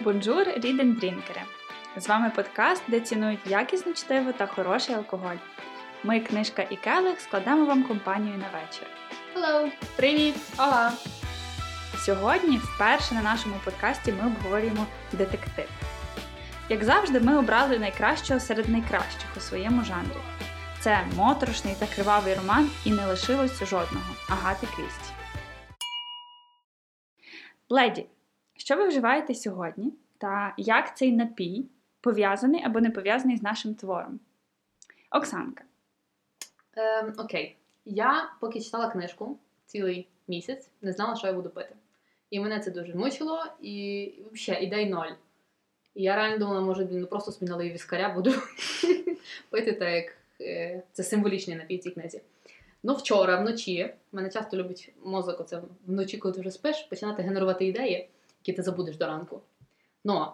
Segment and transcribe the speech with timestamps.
[0.00, 1.40] Бонжур, ріден дрінкери!
[1.96, 5.36] З вами подкаст, де цінують якісне чтиво та хороший алкоголь.
[6.04, 8.86] Ми, книжка і келих, складемо вам компанію на вечір.
[9.34, 9.70] Hello!
[9.96, 10.34] Привіт!
[10.58, 10.92] Ола!
[11.98, 15.68] Сьогодні, вперше на нашому подкасті, ми обговорюємо детектив.
[16.68, 20.20] Як завжди, ми обрали найкращого серед найкращих у своєму жанрі.
[20.80, 25.12] Це моторошний та кривавий роман і не лишилось жодного Агати Крісті.
[27.68, 28.06] Леді,
[28.60, 29.92] що ви вживаєте сьогодні?
[30.18, 31.66] Та як цей напій
[32.00, 34.20] пов'язаний або не пов'язаний з нашим твором?
[35.10, 35.64] Оксанка.
[36.76, 37.56] Ем, окей.
[37.84, 41.74] Я поки читала книжку цілий місяць, не знала, що я буду пити.
[42.30, 45.12] І мене це дуже мучило, і взагалі ідей ноль.
[45.94, 48.34] І я реально думала, може, ну просто смінали віскаря, буду
[49.50, 52.20] пити так, як е, це символічний напій цій книзі.
[52.82, 57.66] Ну, вчора, вночі, мене часто любить мозок, оце вночі, коли ти вже спиш, починати генерувати
[57.66, 58.08] ідеї,
[58.40, 59.40] які ти забудеш до ранку.
[60.04, 60.26] Ну,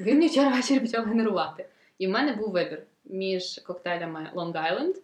[0.00, 1.68] він мені вчора ввечері почав генерувати.
[1.98, 4.94] І в мене був вибір між коктейлями Long Island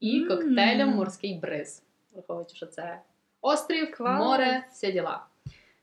[0.00, 1.82] і коктейлем Морський бриз.
[2.12, 3.00] Враховуючи, що це
[3.40, 4.18] острів, Клас.
[4.18, 5.26] море, всі діла.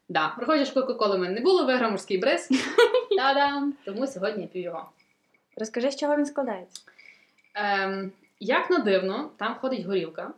[0.09, 0.33] Да.
[0.37, 2.49] Враховуючи, що Кока-Коли в мене не було, виграв морський бриз.
[3.17, 3.73] Та-дам!
[3.85, 4.89] Тому сьогодні я п'ю його.
[5.57, 6.81] Розкажи, з чого він складається?
[7.55, 10.33] Ем, як не дивно, там входить горілка.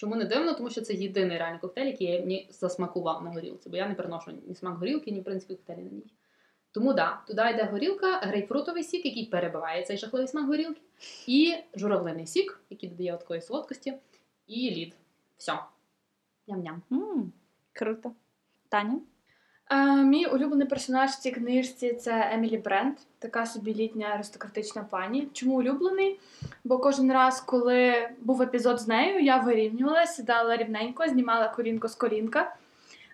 [0.00, 0.54] Чому не дивно?
[0.54, 3.94] Тому що це єдиний реальний коктейль, який я мені засмакував на горілці, бо я не
[3.94, 6.12] переношу ні смак горілки, ні в принципі коктейлі на ній.
[6.70, 10.80] Тому да, туди йде горілка, грейпфрутовий сік, який перебиває цей жахливий смак горілки,
[11.26, 13.94] і журавлиний сік, який додає такої солодкості,
[14.46, 14.96] і лід.
[15.36, 15.58] Все.
[16.48, 16.80] Ням-ням.
[16.92, 17.32] м
[17.72, 18.12] круто.
[18.68, 19.00] Таня?
[19.72, 25.28] Е, мій улюблений персонаж в цій книжці це Емілі Брент, така собі літня аристократична пані.
[25.32, 26.20] Чому улюблений?
[26.64, 31.94] Бо кожен раз, коли був епізод з нею, я вирівнювалася, сідала рівненько, знімала колінко з
[31.94, 32.54] колінка.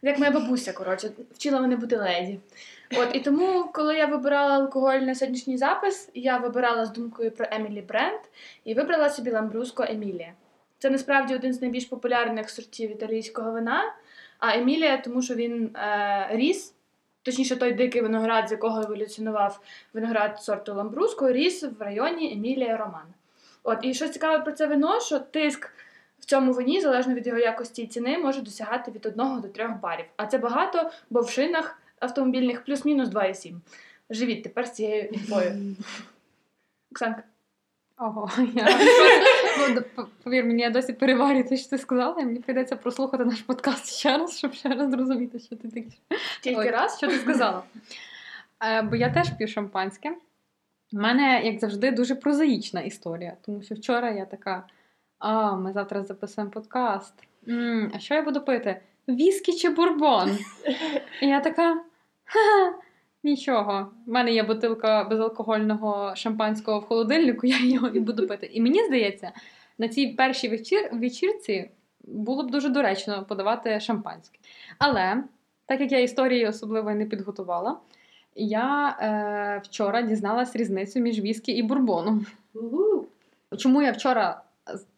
[0.02, 2.38] Як моя бабуся, коротше, вчила мене бути леді.
[2.96, 7.46] От і тому, коли я вибирала алкоголь на сьогоднішній запис, я вибирала з думкою про
[7.50, 8.20] Емілі Брент
[8.64, 10.32] і вибрала собі ламбруско Емілія.
[10.78, 13.94] Це насправді один з найбільш популярних сортів італійського вина.
[14.38, 16.74] А Емілія, тому що він е, ріс,
[17.22, 19.60] точніше, той дикий виноград, з якого еволюціонував
[19.94, 23.14] виноград сорту Ламбруско, ріс в районі Емілія Романа.
[23.62, 25.70] От, і що цікаве про це вино, що тиск
[26.18, 29.68] в цьому вині, залежно від його якості і ціни, може досягати від 1 до 3
[29.82, 30.04] барів.
[30.16, 33.54] А це багато, бо в шинах автомобільних плюс-мінус 2,7.
[34.10, 35.76] Живіть тепер з цією інфою.
[36.90, 37.22] Оксанка.
[37.98, 38.78] Ого, я
[39.96, 43.40] ну, повір мені, я досі переварюю те, що ти сказала, і мені прийдеться прослухати наш
[43.40, 45.68] подкаст ще раз, щоб ще раз зрозуміти, що ти.
[46.42, 46.96] Тільки Ой, раз.
[46.96, 47.62] Що ти сказала?
[48.64, 50.10] Е, бо я теж п'ю шампанське.
[50.92, 54.66] У мене, як завжди, дуже прозаїчна історія, тому що вчора я така:
[55.18, 57.14] а, ми завтра записуємо подкаст.
[57.48, 58.80] м а що я буду пити?
[59.08, 60.38] Віскі чи бурбон?
[61.22, 61.74] І я така.
[62.24, 62.78] Ха-ха,
[63.26, 63.90] нічого.
[64.06, 68.50] У мене є бутилка безалкогольного шампанського в холодильнику, я його і буду пити.
[68.52, 69.32] І мені здається,
[69.78, 70.90] на цій першій вечір...
[70.92, 71.70] вечірці
[72.04, 74.38] було б дуже доречно подавати шампанське.
[74.78, 75.24] Але
[75.66, 77.78] так як я історії особливо не підготувала,
[78.34, 82.26] я е, вчора дізналась різницю між віскі і бурбоном.
[82.54, 83.06] Угу.
[83.58, 84.42] Чому я вчора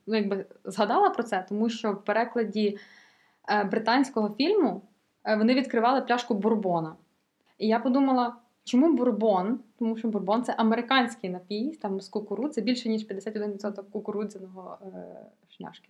[0.06, 1.44] ну, якби, згадала про це?
[1.48, 2.78] Тому що в перекладі
[3.48, 4.82] е, британського фільму
[5.24, 6.96] е, вони відкривали пляшку бурбона.
[7.58, 9.60] І я подумала, чому бурбон?
[9.78, 14.86] Тому що бурбон це американський напій, там з кукурудзи, більше ніж 51% кукурудзяного е,
[15.48, 15.88] шняшки.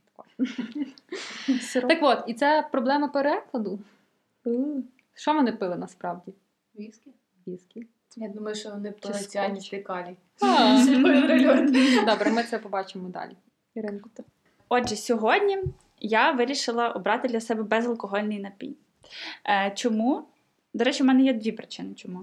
[1.89, 3.79] Так от, і це проблема перекладу.
[5.15, 6.35] Що вони пили насправді?
[6.79, 7.11] Віскі.
[7.47, 7.87] Віскі.
[8.17, 8.95] Я думаю, що вони.
[10.83, 11.73] Спойлер альорт.
[12.07, 13.37] Добре, ми це побачимо далі.
[13.75, 14.11] Іринку.
[14.69, 15.59] Отже, сьогодні
[16.01, 18.77] я вирішила обрати для себе безалкогольний напій.
[19.47, 20.25] Е, чому?
[20.79, 21.95] До речі, в мене є дві причини.
[21.95, 22.21] Чому?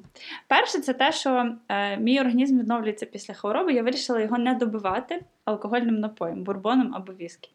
[0.48, 3.74] Перше, це те, що е, мій організм відновлюється після хвороби.
[3.74, 7.50] Я вирішила його не добивати алкогольним напоєм, бурбоном або віскі.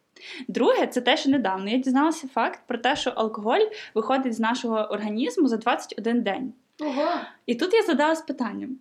[0.48, 4.76] Друге, це те, що недавно я дізналася факт про те, що алкоголь виходить з нашого
[4.76, 6.52] організму за 21 день.
[6.80, 7.08] Ого!
[7.46, 8.78] І тут я задалась питанням: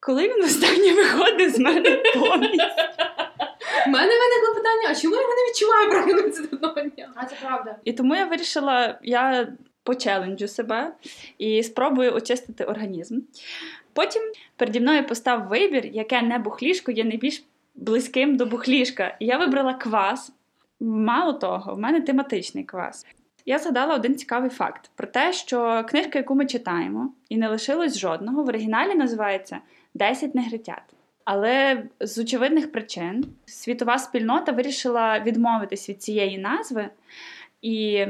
[0.00, 2.64] коли він останнє виходить з мене повністю?
[3.86, 7.12] У мене виникло питання, а чому я не відчуваю прокинутися до одного дня?
[7.14, 7.76] А це правда.
[7.84, 9.48] І тому я вирішила, я
[9.86, 10.92] почеленджу себе
[11.38, 13.20] і спробую очистити організм.
[13.92, 14.22] Потім
[14.56, 17.44] переді мною постав вибір, яке не бухлішко є найбільш
[17.74, 19.16] близьким до бухлішка.
[19.20, 20.32] І я вибрала квас.
[20.80, 23.06] Мало того, в мене тематичний квас.
[23.46, 27.98] Я згадала один цікавий факт про те, що книжка, яку ми читаємо, і не лишилось
[27.98, 29.58] жодного, в оригіналі називається
[29.94, 30.82] «10 негритят.
[31.24, 36.88] Але з очевидних причин світова спільнота вирішила відмовитись від цієї назви,
[37.62, 38.06] і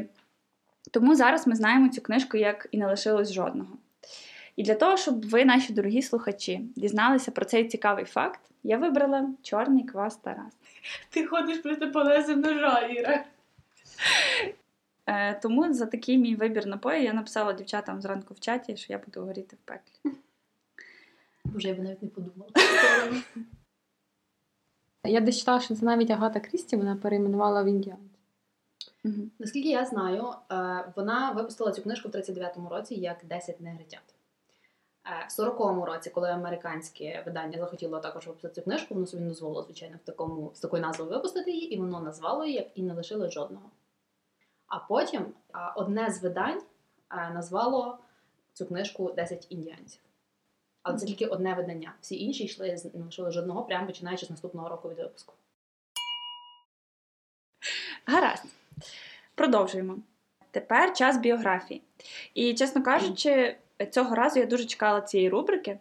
[0.90, 3.70] тому зараз ми знаємо цю книжку як і не лишилось жодного.
[4.56, 9.28] І для того, щоб ви, наші дорогі слухачі, дізналися про цей цікавий факт, я вибрала
[9.42, 10.52] чорний квас Тарас.
[11.10, 13.24] Ти ходиш просто по лезу ножа, Іра.
[15.06, 18.98] Е, тому за такий мій вибір напою я написала дівчатам зранку в чаті, що я
[18.98, 20.16] буду горіти в пеклі.
[21.44, 22.50] Вже я б навіть не подумала.
[25.04, 28.05] Я десь читала, що це навіть Агата Крісті вона перейменувала в індіанці.
[29.06, 29.30] Мгм.
[29.38, 34.14] Наскільки я знаю, е, вона випустила цю книжку в 39-му році як 10 негритят.
[35.04, 39.28] Е, В 40-му році, коли американське видання захотіло також випустити цю книжку, воно собі не
[39.28, 42.82] дозволило, звичайно, в такому, з такою назвою випустити її, і воно назвало її як і
[42.82, 43.70] не лишило жодного.
[44.66, 46.62] А потім е, одне з видань
[47.10, 47.98] назвало
[48.52, 50.00] цю книжку 10 індіанців.
[50.82, 51.94] Але це тільки одне видання.
[52.00, 55.34] Всі інші йшли не лишили жодного, прямо починаючи з наступного року від випуску.
[58.06, 58.44] Гаразд.
[59.34, 59.98] Продовжуємо.
[60.50, 61.82] Тепер час біографії.
[62.34, 63.56] І, чесно кажучи,
[63.90, 65.78] цього разу я дуже чекала цієї рубрики,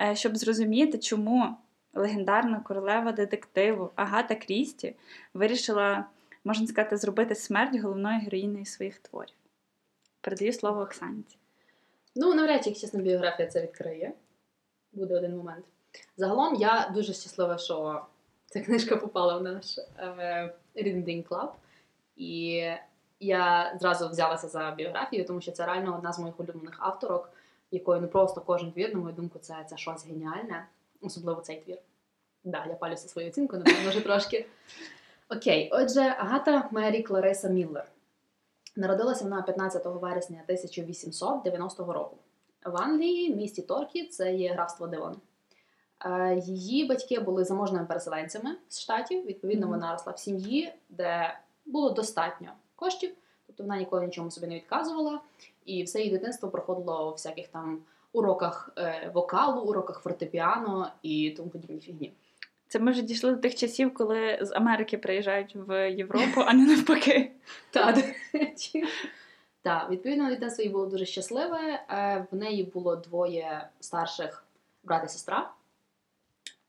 [0.00, 1.56] е, щоб зрозуміти, чому
[1.94, 4.94] легендарна королева детективу Агата Крісті
[5.34, 6.04] вирішила,
[6.44, 9.34] можна сказати, зробити смерть головної героїни своїх творів.
[10.20, 11.36] Передаю слово Оксанці.
[12.16, 14.12] Ну, навряд чи, чесно, біографія це відкриє.
[14.92, 15.64] Буде один момент.
[16.16, 18.04] Загалом я дуже щаслива, що
[18.46, 21.50] ця книжка попала в наш е, Reading Club.
[22.18, 22.62] І
[23.20, 27.30] я зразу взялася за біографію, тому що це реально одна з моїх улюблених авторок,
[27.70, 30.66] якою не просто кожен твір, на мою думку, це, це щось геніальне,
[31.00, 31.78] особливо цей твір.
[32.44, 34.46] Да, я палюся свою оцінку, напевно, вже трошки.
[35.30, 37.88] Окей, отже, Агата Мері Клариса Міллер.
[38.76, 42.16] Народилася вона 15 вересня 1890 року.
[42.64, 45.16] В Англії, місті Торкі, це є графство Девон.
[46.04, 49.26] Е, Її батьки були заможними переселенцями з штатів.
[49.26, 51.38] Відповідно, вона росла в сім'ї, де
[51.68, 53.10] було достатньо коштів,
[53.46, 55.20] тобто вона ніколи нічому собі не відказувала.
[55.64, 57.78] І все її дитинство проходило у всяких там
[58.12, 62.12] уроках е, вокалу, уроках фортепіано і тому подібні фігні.
[62.68, 66.66] Це ми вже дійшли до тих часів, коли з Америки приїжджають в Європу, а не
[66.66, 67.32] навпаки.
[67.70, 67.96] Так.
[69.62, 71.58] Так, відповідно, дитинство їй було дуже щасливе.
[71.90, 74.44] Е, В неї було двоє старших
[74.84, 75.50] брат і сестра.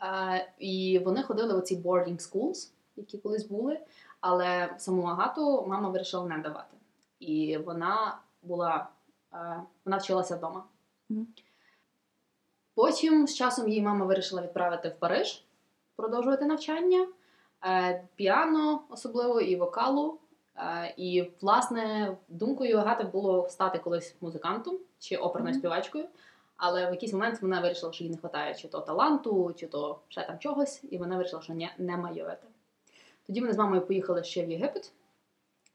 [0.04, 3.80] Е, І вони ходили в оці boarding schools, які колись були,
[4.21, 6.77] але саму Агату мама вирішила не давати.
[7.19, 8.88] І вона була
[9.33, 10.63] е, вона вчилася вдома.
[12.75, 15.45] Потім з часом її мама вирішила відправити в Париж,
[15.95, 17.07] продовжувати навчання,
[17.66, 20.19] е, піано особливо і вокалу.
[20.57, 26.06] Е, І, власне, думкою Агати було стати колись музикантом чи оперною співачкою.
[26.57, 30.00] Але в якийсь момент вона вирішила, що їй не вистачає чи то таланту, чи то
[30.07, 32.48] ще там чогось, і вона вирішила, що не, не майовити.
[33.30, 34.92] Тоді вони з мамою поїхали ще в Єгипет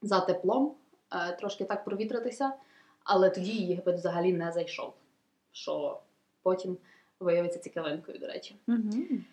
[0.03, 0.75] за теплом,
[1.13, 2.53] е, трошки так провітритися,
[3.05, 4.93] але тоді Єгипет взагалі не зайшов.
[5.53, 6.01] Що
[6.43, 6.77] потім
[7.21, 8.57] виявиться цікавинкою, до речі.
[8.67, 9.25] Мгм.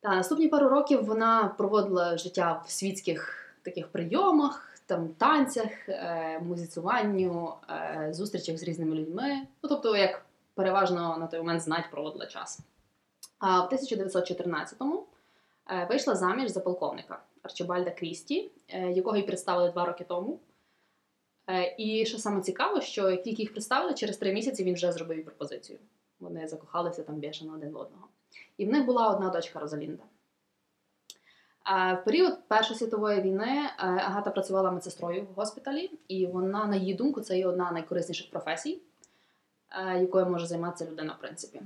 [0.00, 7.54] Та наступні пару років вона проводила життя в світських таких прийомах, там танцях, е, музицюванню,
[7.70, 9.46] е, зустрічах з різними людьми.
[9.62, 10.24] Ну тобто, як
[10.54, 12.60] переважно на той момент знать проводила час.
[13.38, 15.05] А в 1914-му е,
[15.88, 20.40] вийшла заміж за полковника Арчибальда Крісті, е, якого їй представили два роки тому.
[21.50, 24.92] Е, І що саме цікаво, що як тільки їх представили, через три місяці він вже
[24.92, 25.78] зробив пропозицію.
[26.20, 28.08] Вони закохалися там бешено один в одного.
[28.56, 30.02] І в них була одна дочка Розалінда.
[31.66, 36.94] В період Першої світової війни е, Агата працювала медсестрою в госпіталі, і вона, на її
[36.94, 38.82] думку, це є одна найкорисніших професій,
[39.70, 41.60] е, якою може займатися людина, в принципі.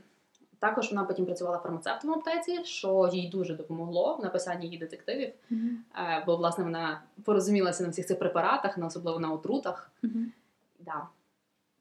[0.60, 5.32] Також вона потім працювала фармацевтом в аптеці, що їй дуже допомогло в написанні її детективів,
[5.50, 9.90] е, бо власне вона порозумілася на всіх цих препаратах, на особливо на отрутах.
[10.02, 10.32] Мгм.
[10.80, 11.06] Да.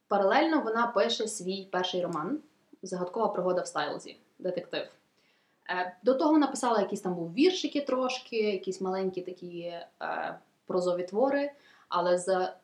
[0.07, 2.39] Паралельно вона пише свій перший роман
[2.81, 4.87] Загадкова пригода в Стайлзі, детектив.
[5.69, 11.51] Е, До того написала якісь там був віршики трошки, якісь маленькі такі е, прозові твори,
[11.89, 12.55] але за,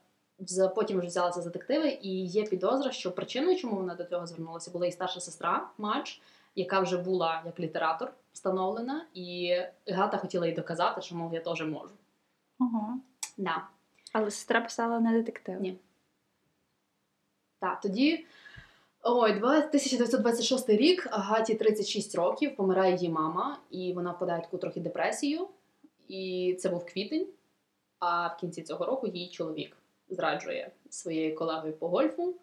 [0.75, 4.71] потім вже взялася за детективи, і є підозра, що причиною, чому вона до цього звернулася,
[4.71, 6.11] була її старша сестра Мадж,
[6.55, 9.55] яка вже була як літератор встановлена, і
[9.87, 11.93] Гата хотіла їй доказати, що мов я теж можу.
[12.59, 12.99] Ого.
[13.37, 13.67] Да.
[14.13, 15.61] Але сестра писала не детектив.
[15.61, 15.77] Ні.
[17.59, 18.25] Так, тоді.
[19.03, 24.57] Ой, два- 1926 рік, Агаті 36 років, помирає її мама, і вона впадає в таку
[24.57, 25.47] трохи депресію.
[26.07, 27.27] І це був квітень.
[27.99, 29.77] А в кінці цього року її чоловік
[30.09, 32.35] зраджує своєю колегою по гольфу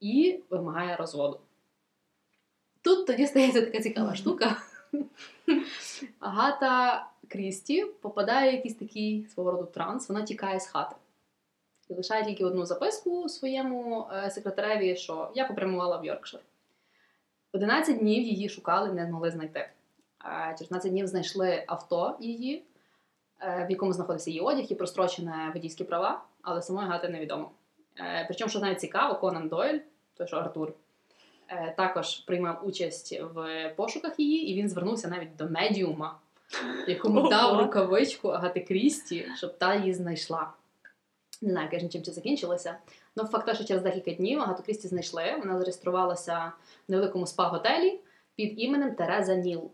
[0.00, 1.40] і вимагає розводу.
[2.82, 4.56] Тут тоді стається така цікава штука.
[6.18, 10.96] Агата Крісті попадає в якийсь такий свого роду транс, вона тікає з хати.
[11.88, 16.40] І лишає тільки одну записку своєму е, секретареві, що я попрямувала в Йоркшир.
[17.52, 19.58] 11 днів її шукали, не змогли знайти.
[19.58, 22.64] Е, Через 11 днів знайшли авто її,
[23.40, 27.50] е, в якому знаходився її одяг і прострочене водійські права, але самої Гати невідомо.
[27.98, 29.78] Е, Причому, що навіть цікаво, Конан Дойль,
[30.16, 30.72] той що Артур,
[31.48, 36.18] е, також приймав участь в пошуках її, і він звернувся навіть до медіума,
[36.88, 40.52] якому дав рукавичку Агати Крісті, щоб та її знайшла.
[41.42, 42.76] Не знаю, звісно, чим це закінчилося.
[43.16, 45.36] Ну, факт те, що через декілька днів Агату Крісті знайшли.
[45.38, 46.52] Вона зареєструвалася
[46.88, 47.98] в невеликому спа-готелі
[48.34, 49.70] під іменем Тереза Ніл.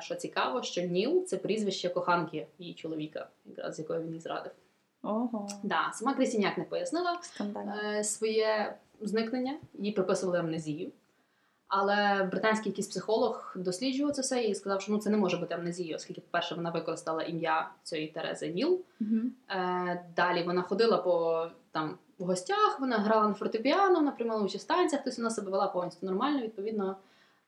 [0.00, 4.52] Що цікаво, що Ніл це прізвище коханки її чоловіка, якраз з якою він її зрадив.
[5.02, 7.20] Ого, Да, сама Крісті ніяк не пояснила
[7.84, 10.92] е, своє зникнення, їй приписували амнезію.
[11.68, 15.54] Але британський якийсь психолог досліджував це все і сказав, що ну це не може бути
[15.54, 18.80] амнезією, оскільки, по-перше, вона використала ім'я цієї Терези Ніл.
[19.00, 19.32] Мгм.
[19.50, 24.64] Е, далі вона ходила по там в гостях, вона грала на фортепіано, вона приймала участь
[24.64, 26.42] в танцях, тобто вона себе вела повністю нормально.
[26.42, 26.96] Відповідно,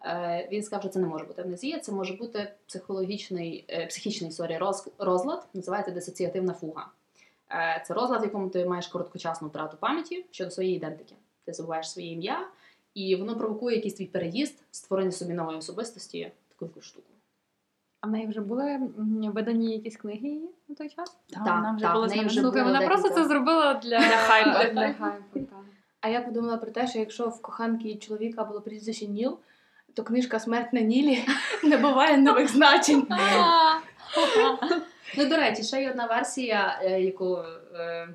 [0.05, 4.31] е, він сказав, що це не може бути амнезія, це може бути психологічний, е, психічний
[4.31, 6.87] sorry, роз, розлад, називається дисоціативна фуга.
[7.53, 11.15] Е, це розлад, в якому ти маєш короткочасну втрату пам'яті щодо своєї ідентики.
[11.45, 12.49] Ти забуваєш своє ім'я,
[12.95, 17.07] і воно провокує якийсь твій переїзд, створення собі нової особистості, таку якусь штуку.
[18.01, 18.81] А в неї вже були
[19.35, 21.17] видані якісь книги її на той час?
[21.31, 24.17] Та, Так, вона вже так, була неї вже було вона просто це зробила для, Для
[24.17, 24.51] хайпу.
[24.75, 25.59] Для хайпу, так.
[26.01, 29.39] А я подумала про те, що якщо в коханки чоловіка було прізвище Ніл,
[29.95, 31.25] то книжка Смерть на Нілі
[31.65, 33.07] не буває нових значень.
[35.17, 37.37] Ну, до речі, ще є одна версія, е, яку
[37.75, 38.09] е,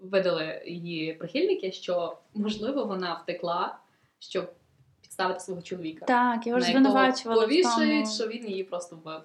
[0.00, 3.78] видали її прихильники, що можливо вона втекла,
[4.18, 4.52] щоб
[5.00, 6.04] підставити свого чоловіка.
[6.06, 7.46] Так, його ж звинувачували.
[7.46, 9.22] повішають, що він її просто вбив.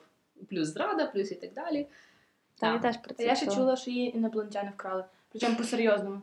[0.50, 1.88] Плюс зрада, плюс і так далі.
[2.60, 5.04] Та, я теж про це я ще чула, що її інопланетяни вкрали.
[5.32, 6.22] Причому по-серйозному.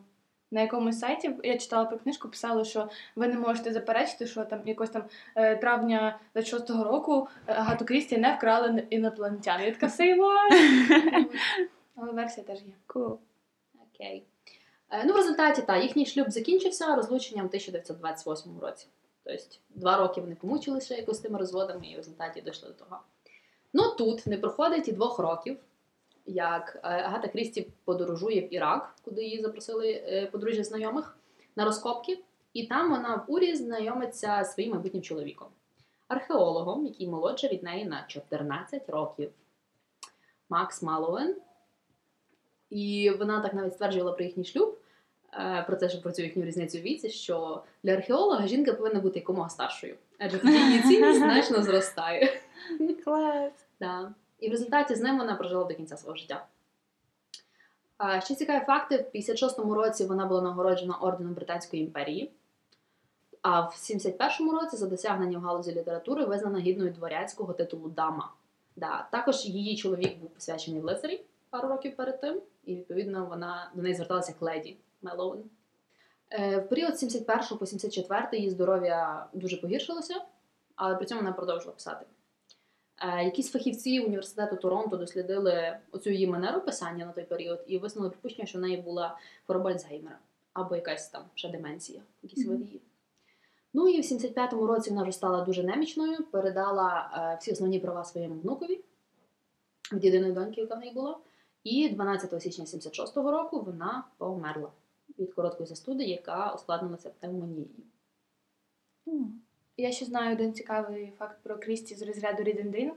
[0.50, 4.60] На якомусь сайті я читала про книжку, писали, що ви не можете заперечити, що там
[4.64, 5.02] якось там
[5.34, 9.64] е, травня 26-го року е, Агату Крісті не вкрали інопланетяни.
[9.64, 10.34] Я така сейва.
[11.96, 12.72] Але версія теж є.
[12.88, 13.16] Cool.
[13.94, 14.24] Окей.
[14.90, 18.86] Е, Ну, в результаті, та, їхній шлюб закінчився розлученням у 1928 році.
[19.24, 23.00] Тобто два роки вони помучилися якось тими розводами і в результаті дійшли до того.
[23.72, 25.58] Ну тут не проходить і двох років,
[26.28, 31.16] як е, Агата Крісті подорожує в Ірак, куди її запросили е, подружжя знайомих
[31.56, 32.18] на розкопки,
[32.52, 35.48] і там вона в Урі знайомиться зі своїм майбутнім чоловіком,
[36.08, 39.30] археологом, який молодший від неї на 14 років.
[40.48, 41.36] Макс Малоуен.
[42.70, 44.78] І вона так навіть стверджувала про їхній шлюб,
[45.32, 49.00] е, про те, що про цю їхню різницю в віці, що для археолога жінка повинна
[49.00, 52.40] бути якомога старшою, адже тоді її цінність значно зростає.
[53.04, 53.52] Клас.
[53.80, 54.14] Да.
[54.38, 56.46] І в результаті з ним вона прожила до кінця свого життя.
[58.24, 62.32] Ще цікаві факти: в 56-му році вона була нагороджена орденом Британської імперії,
[63.42, 68.32] а в 71-му році за досягнення в галузі літератури визнана гідною дворянського титулу дама.
[68.76, 69.08] Да.
[69.12, 73.82] Також її чоловік був посвячений в лицарі пару років перед тим, і відповідно вона до
[73.82, 75.44] неї зверталася як леді Мелоун.
[76.30, 80.14] Е, в період з 71 по 74 її здоров'я дуже погіршилося,
[80.76, 82.06] але при цьому вона продовжила писати.
[83.00, 88.10] Е, Якісь фахівці університету Торонто дослідили оцю її манеру писання на той період і висунули
[88.10, 90.18] припущення, що в неї була хвороба Альцгеймера
[90.52, 92.80] або якась там ще деменція, якісь види її.
[93.74, 98.04] Ну і в 75-му році вона вже стала дуже немічною, передала е, всі основні права
[98.04, 98.80] своєму внукові
[99.92, 101.18] від єдиної доньки, яка в неї була.
[101.64, 104.70] І 12 січня 76-го року вона померла
[105.18, 107.68] від короткої застуди, яка ускладнилася пневмонією.
[109.08, 109.40] М.
[109.80, 112.96] Я ще знаю один цікавий факт про Крісті з розряду Read and Drink.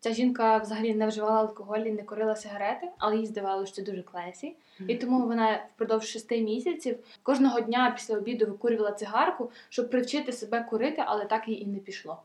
[0.00, 3.90] Ця жінка взагалі не вживала алкоголь і не курила сигарети, але їй здавалося, що це
[3.90, 4.56] дуже класі.
[4.88, 10.62] І тому вона впродовж шести місяців кожного дня після обіду викурювала цигарку, щоб привчити себе
[10.70, 12.22] курити, але так їй і не пішло.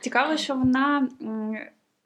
[0.00, 1.08] Цікаво, що вона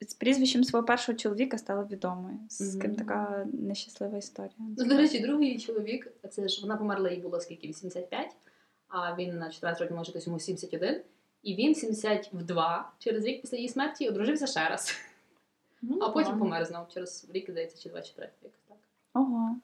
[0.01, 2.39] з прізвищем свого першого чоловіка стала відомою.
[2.49, 4.53] З ким така нещаслива історія.
[4.79, 7.69] Ну, до речі, другий чоловік, це ж вона померла, їй було скільки?
[7.69, 8.54] 85, а
[9.19, 11.01] він на 14 років може йому 71.
[11.43, 14.95] І він 72 через рік після її смерті одружився ще раз.
[15.83, 18.77] Ну, А потім помер знову через рік, здається, чи 24, якось так.
[19.15, 19.57] Ого.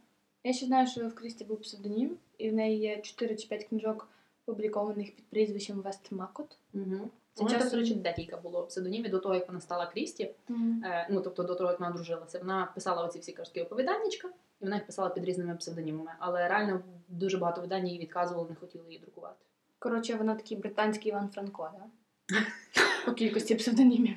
[0.44, 3.64] Я ще знаю, що в Крісті був псевдонім, і в неї є 4 чи 5
[3.64, 4.08] книжок,
[4.46, 6.56] опублікованих під прізвищем Вест Макот.
[6.74, 7.10] Угу.
[7.34, 10.30] Це У мене, часом- до речі, декілька було псевдонімів до того, як вона стала Крісті.
[10.84, 12.38] Е, ну, тобто до того, як вона одружилася.
[12.38, 14.28] Вона писала оці всі картки оповіданнячка,
[14.60, 16.10] і вона їх писала під різними псевдонімами.
[16.18, 19.44] Але реально дуже багато видань її відказували, не хотіли її друкувати.
[19.78, 21.86] Коротше, вона такий британський Іван Франко, да?
[23.06, 24.16] По кількості псевдонімів.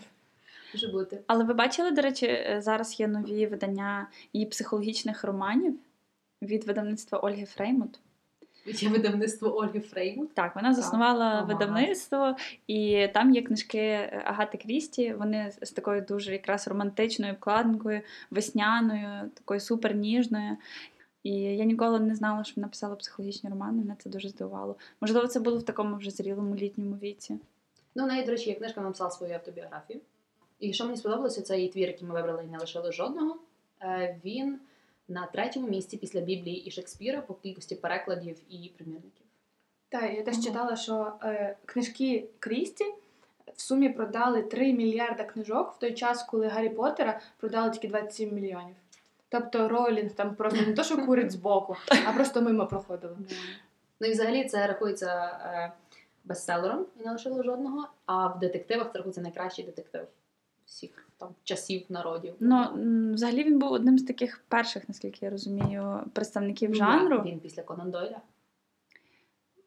[0.74, 1.20] Може бути.
[1.28, 5.80] Але ви бачили, до речі, е, зараз є нові видання її психологічних романів
[6.42, 8.00] від видавництва Ольги Фреймут.
[8.66, 10.34] Є видавництво Ольги Фреймут.
[10.34, 11.42] Так, вона заснувала Ага.
[11.42, 12.36] видавництво,
[12.68, 15.14] і там є книжки Агати Крісті.
[15.14, 18.02] Вони з такою дуже якраз романтичною обкладинкою,
[18.32, 20.58] весняною, такою суперніжною.
[21.24, 23.82] І я ніколи не знала, що написала психологічні романи.
[23.82, 24.76] Мене це дуже здивувало.
[25.02, 27.40] Можливо, це було в такому вже зрілому літньому віці.
[27.96, 30.00] Ну, неї, до речі, є книжка, написала свою автобіографію.
[30.60, 33.38] І що мені сподобалося, це її твір, який ми вибрали і не лишили жодного.
[33.82, 34.60] Е, Він
[35.14, 39.26] на третьому місці після Біблії і Шекспіра по кількості перекладів і примірників.
[39.90, 42.86] Так, я теж читала, що е, книжки Крісті
[43.56, 48.36] в сумі продали 3 мільярда книжок в той час, коли Гаррі Поттера продали тільки 27
[48.36, 48.76] мільйонів.
[49.30, 53.18] Тобто Роулінг там просто не то, що курить збоку, а просто мимо проходила.
[54.00, 55.72] Ну і взагалі це рахується е,
[56.24, 60.08] бестселером і не лишило жодного, а в детективах це рахується найкращий детектив
[60.66, 62.34] всіх там часів народів.
[62.40, 62.68] Ну,
[63.14, 67.24] взагалі він був одним з таких перших, наскільки я розумію, представників Ну, жанру.
[67.26, 68.22] Він після Конан Дойля.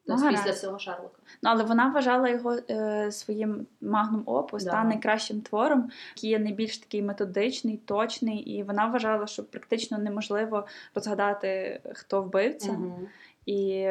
[0.08, 1.18] Ну, Тобто після всього Шерлока.
[1.42, 4.70] Ну, але вона вважала його е, своїм магнум опус Да.
[4.70, 10.66] та найкращим твором, який є найбільш такий методичний, точний, і вона вважала, що практично неможливо
[10.94, 12.72] розгадати, хто вбивця.
[12.72, 13.08] Мгм.
[13.46, 13.88] І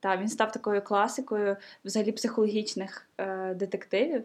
[0.00, 4.24] та, він став такою класикою взагалі психологічних е, детективів.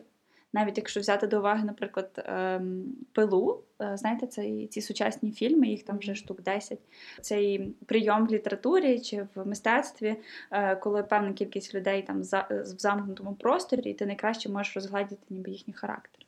[0.53, 5.83] Навіть якщо взяти до уваги, наприклад, ем, пилу, е, знаєте, це ці сучасні фільми, їх
[5.83, 6.79] там вже штук 10.
[7.21, 10.15] Цей прийом в літературі чи в мистецтві,
[10.51, 15.23] е, коли певна кількість людей там за, в замкнутому просторі, і ти найкраще можеш розглядіти
[15.29, 16.25] ніби їхній характер.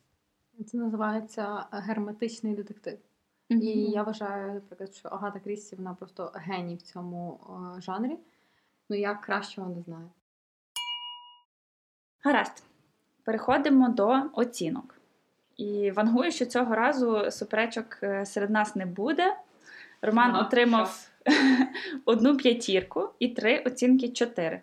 [0.66, 2.98] Це називається герметичний детектив.
[3.50, 7.40] І я вважаю, наприклад, що Агата Крісті вона просто геній в цьому
[7.78, 8.18] е, жанрі.
[8.90, 10.10] Ну я кращого не знаю.
[12.24, 12.71] Гаразд.
[13.24, 14.96] Переходимо до оцінок.
[15.58, 19.36] І вангую, що цього разу суперечок е, серед нас не буде.
[20.02, 21.10] Роман Ага, отримав
[22.06, 24.62] одну п'ятірку і три оцінки чотири.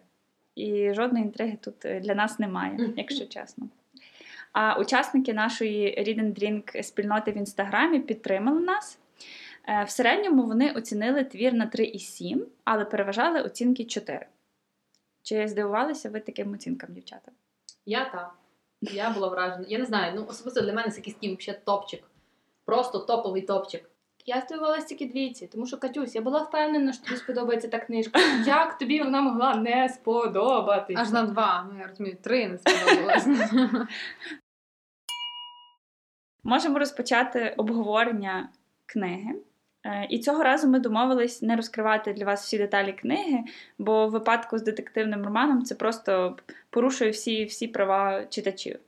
[0.54, 3.68] І жодної інтриги тут е, для нас немає, якщо чесно.
[4.52, 8.98] А учасники нашої Read and Drink спільноти в інстаграмі підтримали нас.
[9.68, 14.26] Е, В середньому вони оцінили твір на 3,7, але переважали оцінки 4.
[15.22, 17.32] Чи здивувалися ви таким оцінкам, дівчата?
[17.86, 18.32] Я та.
[18.80, 19.64] Я була вражена.
[19.68, 22.04] Я не знаю, ну особисто для мене це якийсь такий взагалі топчик.
[22.64, 23.90] Просто топовий топчик.
[24.26, 28.20] Я здивувалася тільки двійці, тому що Катюсь, я була впевнена, що тобі сподобається та книжка.
[28.46, 31.00] Як тобі вона могла не сподобатися?
[31.00, 33.26] Аж на два, ну я розумію, три не сподобалось.
[36.44, 38.48] Можемо розпочати обговорення
[38.86, 39.34] книги.
[39.84, 43.38] Е, І цього разу ми домовились не розкривати для вас всі деталі книги,
[43.78, 46.36] бо в випадку з детективним романом це просто
[46.70, 48.78] порушує всі, всі права читачів.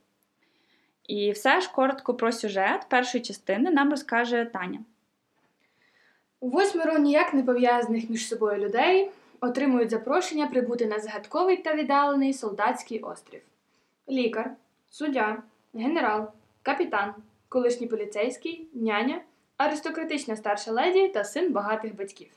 [1.07, 4.79] І все ж коротко про сюжет першої частини нам розкаже Таня.
[6.41, 12.99] Восьмеро ніяк не пов'язаних між собою людей отримують запрошення прибути на загадковий та віддалений солдатський
[12.99, 13.41] острів.
[14.09, 14.51] Лікар,
[14.89, 17.13] суддя, генерал, капітан,
[17.49, 19.21] колишній поліцейський, няня,
[19.65, 22.31] аристократична старша леді та син багатих батьків.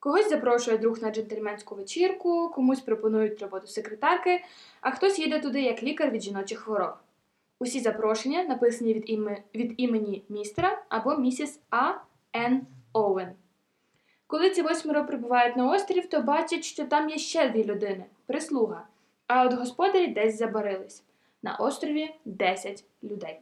[0.00, 4.44] Когось запрошує друг на джентльменську вечірку, комусь пропонують роботу секретарки,
[4.80, 6.94] а хтось їде туди як лікар від жіночих хвороб.
[7.58, 11.92] Усі запрошення написані від, іме- від імені містера або місіс А.
[12.36, 12.66] Н.
[12.92, 13.28] Оуен.
[14.26, 18.86] Коли ці восьмеро прибувають на острів, то бачать, що там є ще дві людини прислуга.
[19.26, 21.02] А от господарі десь забарились.
[21.42, 23.40] На острові 10 людей.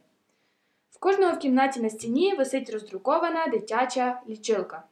[0.97, 4.83] В кожного в кімнаті на стіні висить роздрукована дитяча лічилка.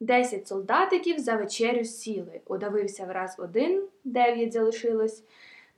[0.00, 2.40] Десять солдатиків за вечерю сіли.
[2.46, 5.22] Удавився враз один, дев'ять залишилось.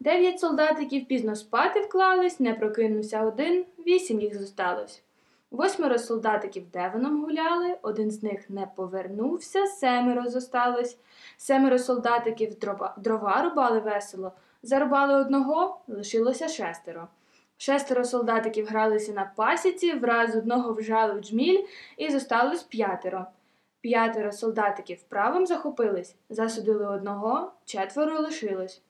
[0.01, 5.03] Дев'ять солдатиків пізно спати вклались, не прокинувся один, вісім їх зосталось.
[5.51, 10.99] Восьмеро солдатиків девоном гуляли, один з них не повернувся, семеро зосталось.
[11.37, 17.09] Семеро солдатиків дрова, дрова рубали весело, зарубали одного, лишилося шестеро.
[17.59, 21.64] Шестеро солдатиків гралися на пасіці, враз одного вжали в джміль
[21.97, 23.27] і зосталось п'ятеро.
[23.81, 28.83] П'ятеро солдатиків правом захопились, засудили одного, четверо лишилось.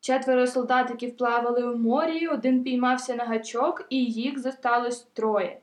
[0.00, 5.60] Четверо солдатиків плавали у морі, один піймався на гачок, і їх зосталось троє.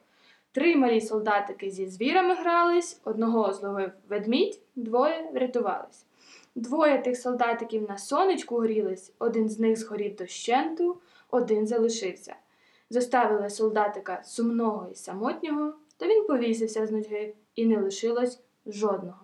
[0.51, 6.05] Три малі солдатики зі звірами грались, одного зловив ведмідь, двоє врятувались.
[6.55, 10.97] Двоє тих солдатиків на сонечку горілись, один з них згорів дощенту,
[11.31, 12.35] один залишився.
[12.89, 19.19] Заставили солдатика сумного і самотнього, то він повісився з нудьги, і не лишилось жодного.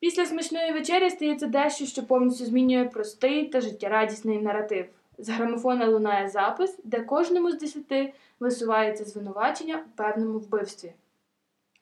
[0.00, 4.86] Після смачної вечері стається дещо, що повністю змінює простий та життєрадісний наратив.
[5.18, 10.92] З грамофона лунає запис, де кожному з десяти висувається звинувачення у певному вбивстві.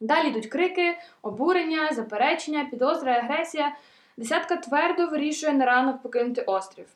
[0.00, 3.76] Далі йдуть крики, обурення, заперечення, підозра, агресія.
[4.16, 6.86] Десятка твердо вирішує на ранок покинути острів.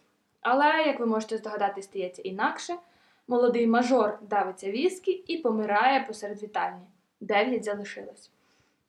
[0.40, 2.74] Але, як ви можете здогадати, стається інакше.
[3.28, 6.86] Молодий мажор давиться віскі і помирає посеред вітальні.
[7.20, 8.30] Дев'ять залишилось.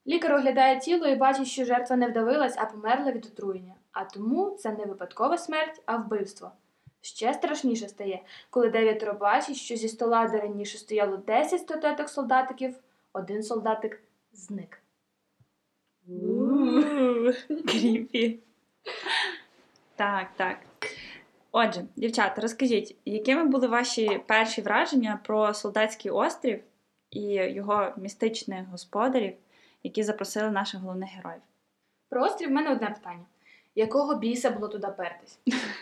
[0.07, 3.73] Лікар оглядає тіло і бачить, що жертва не вдавилась, а померла від отруєння.
[3.91, 6.51] А тому це не випадкова смерть, а вбивство.
[7.01, 12.75] Ще страшніше стає, коли дев'ятеро бачить, що зі стола, де раніше стояло 10 статуеток солдатиків,
[13.13, 14.01] один солдатик
[14.33, 14.81] зник.
[17.67, 18.39] Кріпі.
[19.95, 20.57] Так, так.
[21.59, 26.63] Отже, дівчата, розкажіть, якими були ваші перші враження про солдатський острів
[27.11, 29.33] і його містичних господарів,
[29.83, 31.41] які запросили наших головних героїв?
[32.09, 33.25] Про острів в мене одне питання:
[33.75, 35.39] якого біса було туди пертись?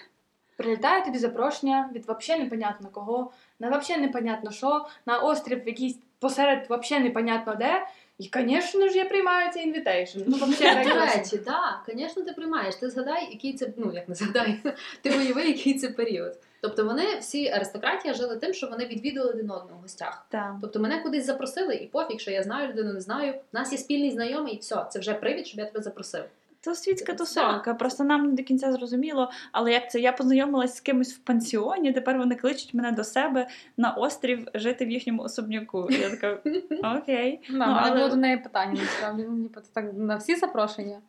[0.57, 6.67] Прилітає тобі запрошення від взагалі непонятно кого, на взагалі непонятно що, на острів якийсь посеред
[6.69, 7.87] взагалі непонятно де.
[8.19, 10.19] І, звісно ж, я приймаю цей invitation.
[10.27, 12.75] Ну, взагалі, До речі, так, звісно, ти приймаєш.
[12.75, 14.59] Ти згадай, який це, ну як не згадай,
[15.01, 16.37] ти уяви, який це період.
[16.61, 20.25] Тобто вони всі аристократія жили тим, що вони відвідували один одного в гостях.
[20.29, 20.55] Так.
[20.61, 23.33] Тобто мене кудись запросили, і пофіг, що я знаю людину, не знаю.
[23.33, 26.23] У нас є спільний знайомий, і все, це вже привід, щоб я тебе запросив.
[26.65, 29.31] То світська тусовка, просто нам не до кінця зрозуміло.
[29.51, 29.99] Але як це?
[29.99, 33.47] Я познайомилась з кимось в пансіоні, тепер вони кличуть мене до себе
[33.77, 35.87] на острів жити в їхньому особняку.
[35.91, 36.33] Я така,
[36.97, 37.41] окей.
[37.49, 39.25] Да, Ну, але- було до неї питання, насправді.
[39.29, 41.01] Ну, типу, це так на всі запрошення.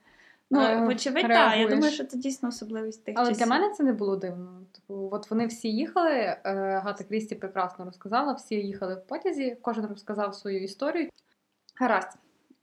[0.51, 1.59] Ну, Е, вочевидь, так.
[1.59, 3.47] Я думаю, що це дійсно особливість тих Але часів.
[3.47, 4.61] для мене це не було дивно.
[4.73, 6.39] Типу, от вони всі їхали, е,
[6.85, 11.11] Гата Крісті прекрасно розказала, всі їхали в потязі, кожен розказав свою історію.
[11.81, 12.09] Гаразд.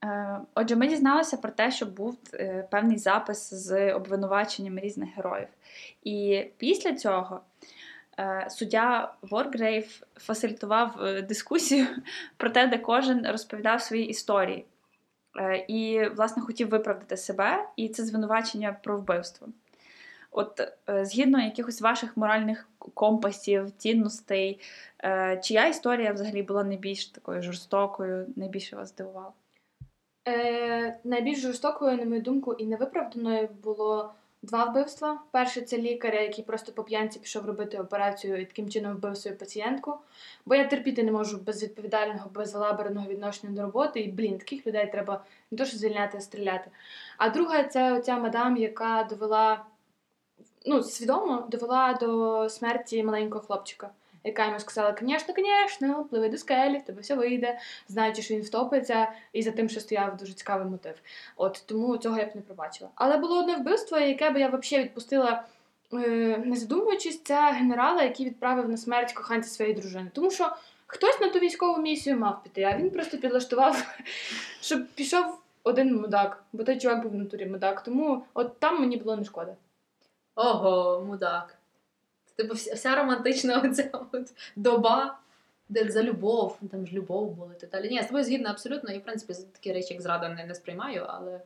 [0.03, 5.47] Е, Отже, ми дізналися про те, що був е, певний запис з обвинуваченням різних героїв.
[6.03, 7.41] І після цього
[8.19, 11.87] е, суддя Воргрейв фасилітував дискусію
[12.37, 14.65] про те, де кожен розповідав свої історії.
[15.67, 19.47] І, власне, хотів виправдати себе, і це звинувачення про вбивство.
[20.31, 20.61] От
[21.01, 24.59] згідно якихось ваших моральних компасів, цінностей,
[25.43, 29.31] чия історія взагалі була найбільш такою жорстокою, найбільше вас здивувала?
[30.27, 35.19] Е, найбільш жорстокою, на мою думку, і невиправданою було два вбивства.
[35.31, 39.38] Перше це лікаря, який просто по п'янці пішов робити операцію і таким чином вбив свою
[39.38, 39.93] пацієнтку.
[40.45, 43.99] Бо я терпіти не можу безвідповідального, безалаберного відношення до роботи.
[43.99, 46.71] І блін, таких людей треба не що звільняти, а стріляти.
[47.17, 49.65] А друга це оця мадам, яка довела
[50.65, 53.89] ну, свідомо довела до смерті маленького хлопчика.
[54.23, 58.41] Яка йому сказала, звісно, звісно, пливи до скелі, в тебе все вийде, знаючи, що він
[58.41, 60.95] втопиться, і за тим, що стояв дуже цікавий мотив.
[61.36, 62.89] От тому цього я б не пробачила.
[62.95, 65.43] Але було одне вбивство, яке б я взагалі відпустила,
[65.93, 65.97] е,
[66.45, 70.12] не задумуючись, це генерала, який відправив на смерть коханця своєї дружини.
[70.13, 70.55] Тому що
[70.88, 73.97] хтось на ту військову місію мав піти, а він просто підлаштував,
[74.62, 77.83] щоб пішов один мудак, бо той чувак був в натурі мудак.
[77.83, 79.55] Тому от там мені було не шкода.
[80.36, 81.57] Ого, мудак.
[82.35, 85.19] Типу вся, вся романтична оця от доба,
[85.69, 87.89] де за любов, там ж любов була і так далі.
[87.89, 90.55] Ні, я з тобою згідна абсолютно, і в принципі такі речі, як зрада, не, не
[90.55, 91.41] сприймаю, але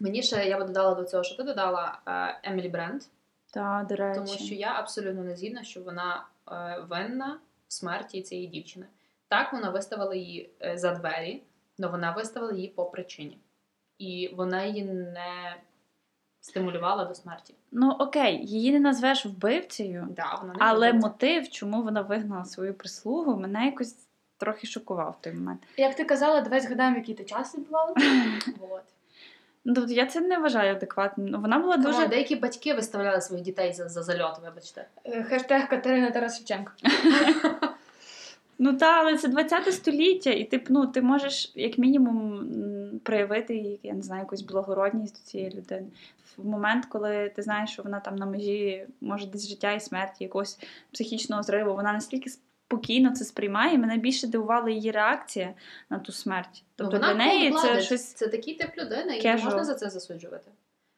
[0.00, 3.08] мені ще я би додала до цього, що ти додала е, Емілі Брент,
[3.50, 4.14] Так, до речі.
[4.14, 8.86] тому що я абсолютно не згідна, що вона е, винна в смерті цієї дівчини.
[9.28, 11.42] Так, вона виставила її е, за двері,
[11.78, 13.38] але вона виставила її по причині.
[13.98, 15.56] І вона її не
[16.40, 17.54] стимулювала до смерті.
[17.72, 21.08] Ну окей, її не назвеш вбивцею, Да, вона не але вбивця.
[21.08, 23.96] мотив, чому вона вигнала свою прислугу, мене якось
[24.38, 25.60] трохи шокував в той момент.
[25.76, 27.94] Як ти казала, давай згадаємо, який ти час відбувала.
[28.60, 28.82] Вот.
[29.64, 31.26] Ну, тобто я це не вважаю адекватним.
[31.26, 31.92] Ну, Вона була Дуже...
[31.92, 32.08] дуже.
[32.08, 34.86] Деякі батьки виставляли своїх дітей за, за зальот, вибачте.
[35.04, 36.72] Е, Хештег Катерина Тарасовченко.
[38.62, 42.40] Ну та, але це 20 століття, і ти, ну, ти можеш як мінімум
[43.04, 45.86] проявити я не знаю, якусь благородність до цієї людини.
[46.36, 50.24] В момент, коли ти знаєш, що вона там на межі може десь життя і смерті,
[50.24, 50.58] якогось
[50.92, 53.78] психічного зриву, вона настільки спокійно це сприймає.
[53.78, 55.54] Мене більше дивувала її реакція
[55.90, 56.64] на ту смерть.
[56.76, 58.12] Тобто Ну, вона для неї це щось.
[58.12, 60.50] Це такий тип людини, і не можна за це засуджувати.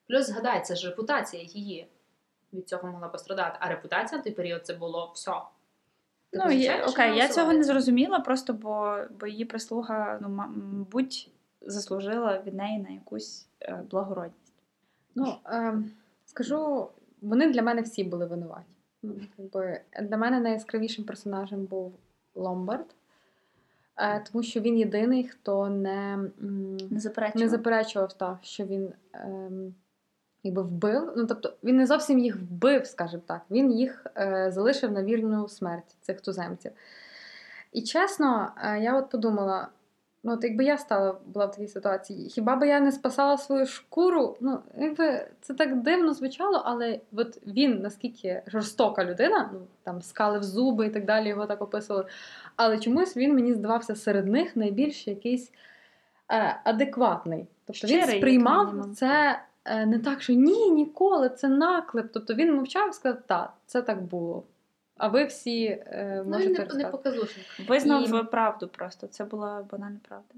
[0.08, 1.86] Плюс згадай, це ж репутація її
[2.52, 3.56] від цього могла пострадати.
[3.60, 5.32] А репутація на той період це було все.
[6.32, 12.42] Ну, є, окей, я цього не зрозуміла, просто бо, бо її прислуга, ну, мабуть, заслужила
[12.46, 14.52] від неї на якусь е, благородність.
[15.14, 15.82] Ну, е,
[16.26, 16.88] скажу,
[17.22, 18.66] вони для мене всі були винуваті.
[19.02, 19.14] Ну,
[20.02, 21.92] для мене найяскравішим персонажем був
[22.34, 22.94] Ломбард,
[23.96, 26.18] е, тому що він єдиний, хто не,
[26.90, 27.44] Не заперечую.
[27.44, 29.74] не заперечував так, що він ем,
[30.42, 31.12] якби вбив.
[31.16, 33.40] Ну, тобто, він не зовсім їх вбив, скажімо так.
[33.50, 36.72] Він їх е, залишив на вірну смерть цих туземців.
[37.72, 39.68] І чесно, е, я от подумала:
[40.24, 43.66] Ну, от якби я стала була в такій ситуації, хіба би я не спасала свою
[43.66, 44.36] шкуру?
[44.40, 50.42] Ну, якби це так дивно звучало, але от він наскільки жорстока людина, ну там скалив
[50.42, 52.06] зуби і так далі, його так описували.
[52.56, 55.52] Але чомусь він мені здавався серед них найбільш якийсь
[56.30, 57.46] е, адекватний.
[57.66, 62.10] Тобто Щирий, він сприймав це не так, що ні, ніколи, це наклеп.
[62.12, 64.44] Тобто він мовчав і сказав, так, це так було.
[64.96, 67.46] А ви всі е, Ну, він не, не показушник.
[67.68, 69.06] Визнав І- правду просто.
[69.06, 70.34] Це була банальна правда.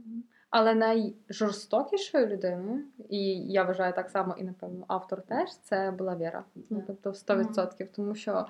[0.51, 6.45] Але найжорстокішою людиною, і я вважаю так само, і напевно автор теж, це була Віра.
[6.71, 7.87] Ну тобто 100%.
[7.97, 8.47] Тому що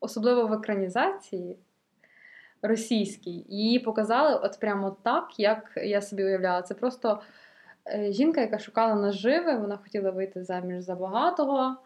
[0.00, 1.58] особливо в екранізації
[2.62, 6.62] російській її показали от прямо так, як я собі уявляла.
[6.62, 7.22] Це просто е,
[8.10, 11.76] жінка, яка шукала наживи, вона хотіла вийти заміж за багатого.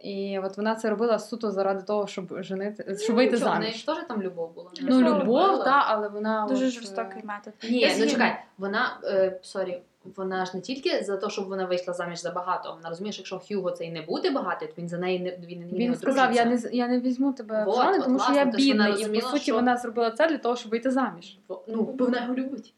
[0.00, 3.76] І от вона це робила суто заради того, щоб женити, щоб вийти Нічого, неї заміж.
[3.80, 4.70] ж теж там любов була.
[4.80, 5.64] Ну, Вона любов, любила.
[5.64, 7.52] так, але вона Дуже от, е, жорстокий метод.
[7.70, 8.10] Ні, Я ну згідна.
[8.10, 9.82] чекай, вона е, sorry,
[10.16, 12.72] вона ж не тільки за те, щоб вона вийшла заміж за багато.
[12.76, 15.60] Вона розуміє, що якщо Хьюго цей не буде багатий, то він за неї не він,
[15.60, 18.18] не Він сказав: я не з- я не візьму тебе Вот, в жони, от, тому
[18.18, 18.88] що власне, я то, що вона бідний.
[18.88, 21.38] І по розуміла, суті що- вона зробила це для того, щоб вийти заміж.
[21.48, 22.74] Ну, бо вона його любить.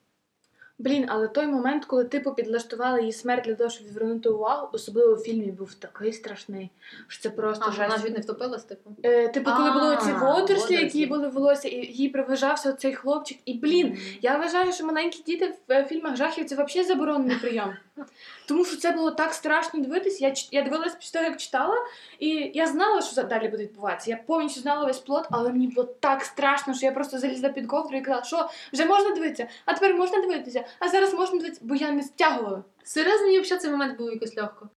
[0.78, 5.14] Блін, але той момент, коли типу підлаштували її смерть для того, щоб відвернути увагу, особливо
[5.14, 6.70] в фільмі був такий страшний,
[7.08, 8.06] що це просто А, вона жесть.
[8.06, 8.90] ж не втопилась, типу.
[9.02, 13.38] Е, типу, коли були ці водорослі, які були волосся, і їй приближався цей хлопчик.
[13.44, 17.74] І блін, я вважаю, що маленькі діти в е, фільмах жахів це взагалі заборонений прийом.
[18.48, 20.20] Тому що це було так страшно дивитись.
[20.20, 21.76] Я, я дивилась після того, як читала,
[22.18, 24.10] і я знала, що далі буде відбуватися.
[24.10, 27.66] Я повністю знала весь плод, але мені було так страшно, що я просто залізла під
[27.66, 31.60] ковдру і казала, що вже можна дивитися, а тепер можна дивитися, а зараз можна дивитися,
[31.64, 32.64] бо я не стягувала.
[32.82, 34.68] Серйозно, мені взагалі цей момент був якось легко.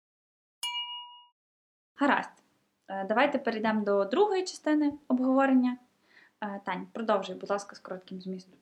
[1.95, 2.29] Гаразд.
[2.87, 5.77] Е, Давайте перейдемо до другої частини обговорення.
[6.41, 8.53] Е, Тань, продовжуй, будь ласка, з коротким змістом.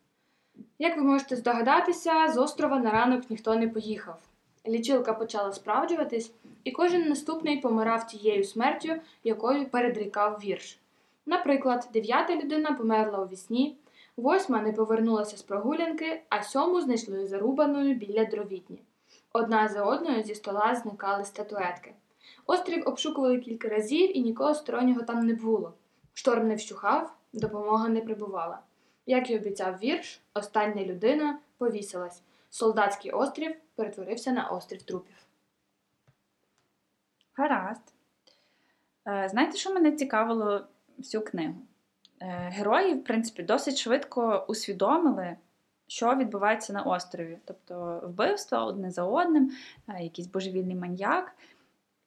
[0.79, 4.19] Як ви можете здогадатися, з острова на ранок ніхто не поїхав.
[4.67, 6.31] Лічилка почала справджуватись,
[6.63, 10.79] і кожен наступний помирав тією смертю, якою передрікав вірш.
[11.25, 13.77] Наприклад, дев'ята людина померла у вісні,
[14.17, 18.81] восьма не повернулася з прогулянки, а сьому знайшли зарубаною біля дровітні.
[19.33, 21.93] Одна за одною зі стола зникали статуетки.
[22.45, 25.73] Острів обшукували кілька разів і нікого стороннього там не було.
[26.13, 28.59] Шторм не вщухав, допомога не прибувала.
[29.05, 32.21] Як і обіцяв вірш, остання людина повісилась.
[32.49, 35.15] Солдатський острів перетворився на острів трупів.
[37.33, 37.93] Гаразд.
[39.07, 41.55] Е, Знаєте, що мене цікавило всю книгу?
[42.25, 45.35] Е, Герої, в принципі, досить швидко усвідомили,
[45.87, 47.37] що відбувається на острові.
[47.45, 49.51] Тобто вбивства одне за одним,
[49.87, 51.35] е, якийсь божевільний маньяк.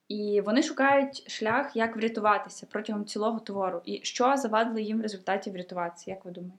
[0.07, 3.81] І вони шукають шлях, як врятуватися протягом цілого твору.
[3.85, 6.57] І що завадило їм в результаті врятуватися, як ви думаєте?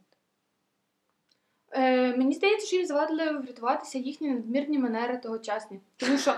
[1.72, 5.80] Е, мені здається, що їм завадили врятуватися їхні надмірні манери тогочасні.
[5.96, 6.34] Тому що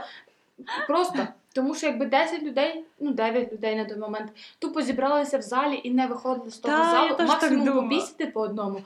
[0.86, 5.42] просто, тому що якби 10 людей, ну 9 людей на той момент, тупо зібралися в
[5.42, 8.82] залі і не виходили з того Та, залу, так максимум побісити по одному.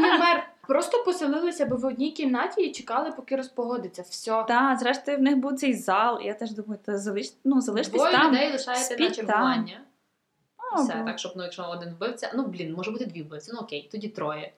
[0.00, 0.48] Мер.
[0.68, 4.02] Просто поселилися би в одній кімнаті і чекали, поки розпогодиться.
[4.02, 4.44] Все.
[4.48, 7.32] Та, зрештою, в них був цей зал, я теж думаю, та залиш...
[7.44, 8.32] ну, залиштесь Двоє там.
[8.32, 9.80] людей лишаєте на чергування.
[10.76, 13.88] Все, так, щоб ну, якщо один вбивця, ну блін, може бути дві вбивці, ну окей,
[13.92, 14.52] тоді троє.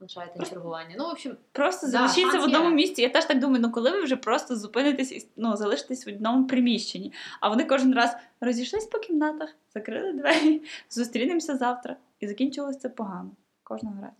[0.00, 0.94] Лишаєте чергування.
[0.98, 2.74] Ну, в общем, Просто Да, залишіться в одному є.
[2.74, 3.02] місці.
[3.02, 6.46] Я теж так думаю, ну коли ви вже просто зупинитесь і ну, залишитесь в одному
[6.46, 7.12] приміщенні.
[7.40, 11.96] А вони кожен раз розійшлись по кімнатах, закрили двері, зустрінемося завтра.
[12.20, 13.30] І закінчилось це погано.
[13.62, 14.14] Кожного разу.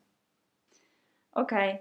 [1.32, 1.80] Окей.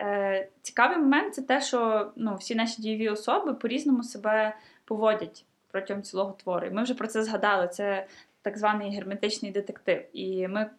[0.00, 6.02] Е, цікавий момент це те, що ну, всі наші дієві особи по-різному себе поводять протягом
[6.02, 6.66] цілого твору.
[6.66, 7.68] І ми вже про це згадали.
[7.68, 8.06] Це
[8.42, 10.04] так званий герметичний детектив.
[10.12, 10.70] І ми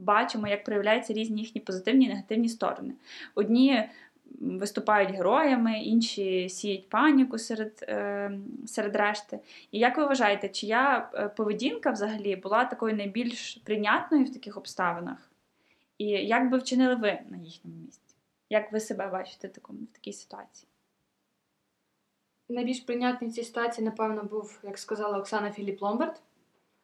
[0.00, 2.94] бачимо, як проявляються різні їхні позитивні і негативні сторони.
[3.34, 3.88] Одні
[4.40, 8.32] виступають героями, інші сіють паніку серед, е,
[8.66, 9.40] серед решти.
[9.70, 15.30] І як ви вважаєте, чия е, поведінка взагалі була такою найбільш прийнятною в таких обставинах?
[15.98, 18.14] І як би вчинили ви на їхньому місці?
[18.50, 20.68] Як ви себе бачите в, такій ситуації?
[22.48, 26.20] Найбільш прийнятний в цій ситуації, напевно, був, як сказала Оксана Філіп Ломбард.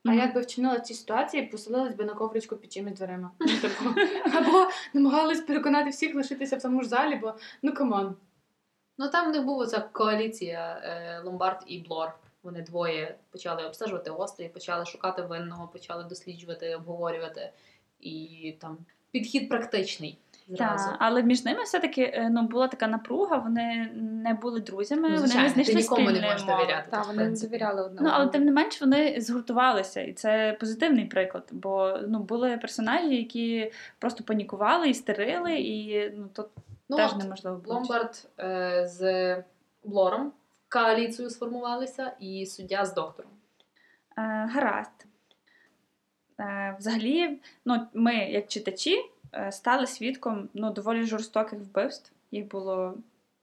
[0.07, 0.19] А Мгм.
[0.19, 3.31] як би вчинила ці ситуації, поселилась би на ковричку під чимось дверима.
[3.41, 3.85] Ну, типу,
[4.37, 8.17] Або намагалась переконати всіх лишитися в тому ж залі, бо ну come on.
[8.99, 12.13] ну там в них була ця коаліція е, Ломбард і Блор.
[12.43, 17.53] Вони двоє почали обстежувати острів, почали шукати винного, почали досліджувати, обговорювати.
[18.01, 18.79] І там
[19.11, 20.19] підхід практичний.
[20.59, 25.15] Так, але між ними все-таки е, ну, була така напруга, вони не були друзями, Ну,
[25.15, 26.61] вони не знайшли нікому не спільної можеш мови.
[26.63, 26.91] довіряти.
[26.91, 31.05] Та вони не довіряли одне Ну, але тим не менш вони згуртувалися, і це позитивний
[31.05, 31.49] приклад.
[31.53, 36.49] Бо ну, були персонажі, які просто панікували, істерили, і ну, то
[36.89, 37.75] Ну, теж от неможливо було.
[37.75, 39.37] Ломбард е, з
[39.85, 40.33] Блором
[40.69, 43.31] коаліцію сформувалися, і суддя з доктором.
[44.19, 44.23] Е,
[44.55, 44.96] гаразд.
[46.41, 52.13] Е, взагалі, ну, ми, як читачі, е, стали свідком ну, доволі жорстоких вбивств.
[52.31, 52.95] Їх було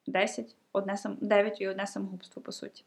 [0.08, 2.84] 10, одне сам, 9 і одне самогубство, по суті.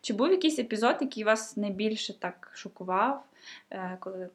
[0.00, 3.24] Чи був якийсь епізод, який вас найбільше так шокував,
[3.70, 4.28] е, коли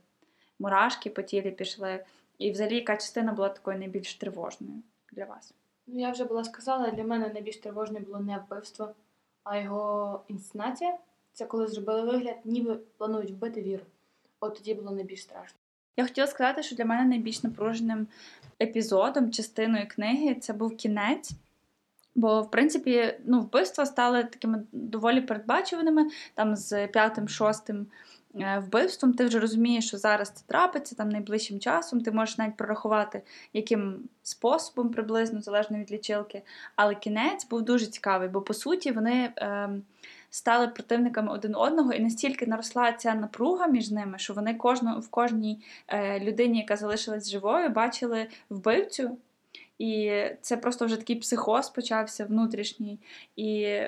[0.60, 2.06] мурашки по тілі пішли?
[2.38, 4.82] І взагалі, яка частина була такою найбільш тривожною
[5.12, 5.54] для вас?
[5.88, 8.94] Ну, я вже була сказала, для мене найбільш тривожне було не вбивство,
[9.44, 10.98] а його інсценація.
[11.34, 13.84] Це коли зробили вигляд, ніби планують вбити віру.
[14.42, 15.58] От тоді було найбільш страшно.
[15.98, 18.08] Я хотіла сказати, що для мене найбільш напруженим
[18.62, 21.32] епізодом, частиною книги, це був кінець.
[22.16, 26.10] Бо, в принципі, ну, вбивства стали такими доволі передбачуваними.
[26.34, 27.88] Там з п'ятим, шостим
[28.36, 32.02] е, вбивством ти вже розумієш, що зараз це трапиться там найближчим часом.
[32.02, 33.22] Ти можеш навіть прорахувати,
[33.54, 36.42] яким способом приблизно, залежно від лічилки.
[36.76, 39.70] Але кінець був дуже цікавий, бо по суті вони е,
[40.32, 45.10] стали противниками один одного, і настільки наросла ця напруга між ними, що вони кожну, в
[45.10, 49.18] кожній е, людині, яка залишилась живою, бачили вбивцю.
[49.80, 53.00] І це просто вже такий психоз почався внутрішній.
[53.36, 53.80] І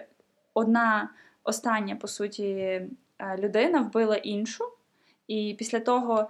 [0.54, 1.10] одна
[1.44, 2.90] остання, по суті, е,
[3.38, 4.66] людина вбила іншу.
[5.28, 6.30] І після того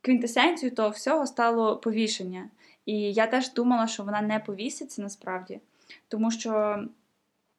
[0.00, 2.50] квінтесенцією того всього стало повішення.
[2.86, 5.60] І я теж думала, що вона не повіситься насправді,
[6.08, 6.84] тому що.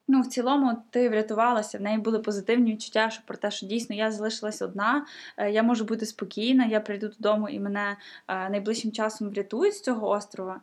[0.08, 3.96] Ну, в цілому, ти врятувалася, в неї були позитивні відчуття що про те, що дійсно
[3.96, 7.96] я залишилась одна, е, я можу бути спокійна, я прийду додому і мене
[8.28, 10.60] е, найближчим часом врятують з цього острова.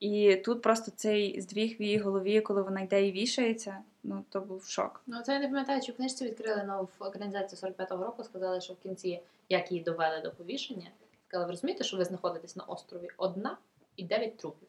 [0.00, 4.40] І тут просто цей здвіг в її голові, коли вона йде і вішається, ну то
[4.40, 5.02] був шок.
[5.06, 8.78] Ну, це я не пам'ятаю, чи книжці відкрили нову екранізацію 45-го року, сказали, що в
[8.78, 10.90] кінці, як її довели до повішення,
[11.28, 13.56] сказали, ви розумієте, що ви знаходитесь на острові одна
[13.96, 14.68] і дев'ять трупів.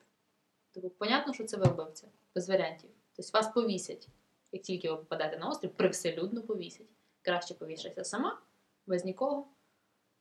[0.73, 2.89] Тобто, понятно, що це ви вбивця, без варіантів.
[3.15, 4.07] Тобто вас повісять,
[4.51, 6.87] як тільки ви попадете на острів, привселюдно повісять.
[7.21, 8.39] Краще повішайся сама,
[8.87, 9.47] без нікого,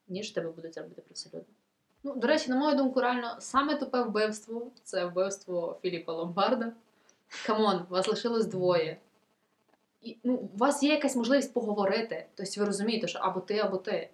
[0.09, 1.55] ніж тебе будуть робити привселюдно.
[2.03, 6.73] Ну, до речі, на мою думку, реально саме тупе вбивство це вбивство Філіпа Ломбарда.
[7.47, 9.01] Come on, вас лишилось двоє.
[10.03, 12.27] І, ну, у вас є якась можливість поговорити.
[12.35, 14.11] Тобто ви розумієте, що або ти, або ти.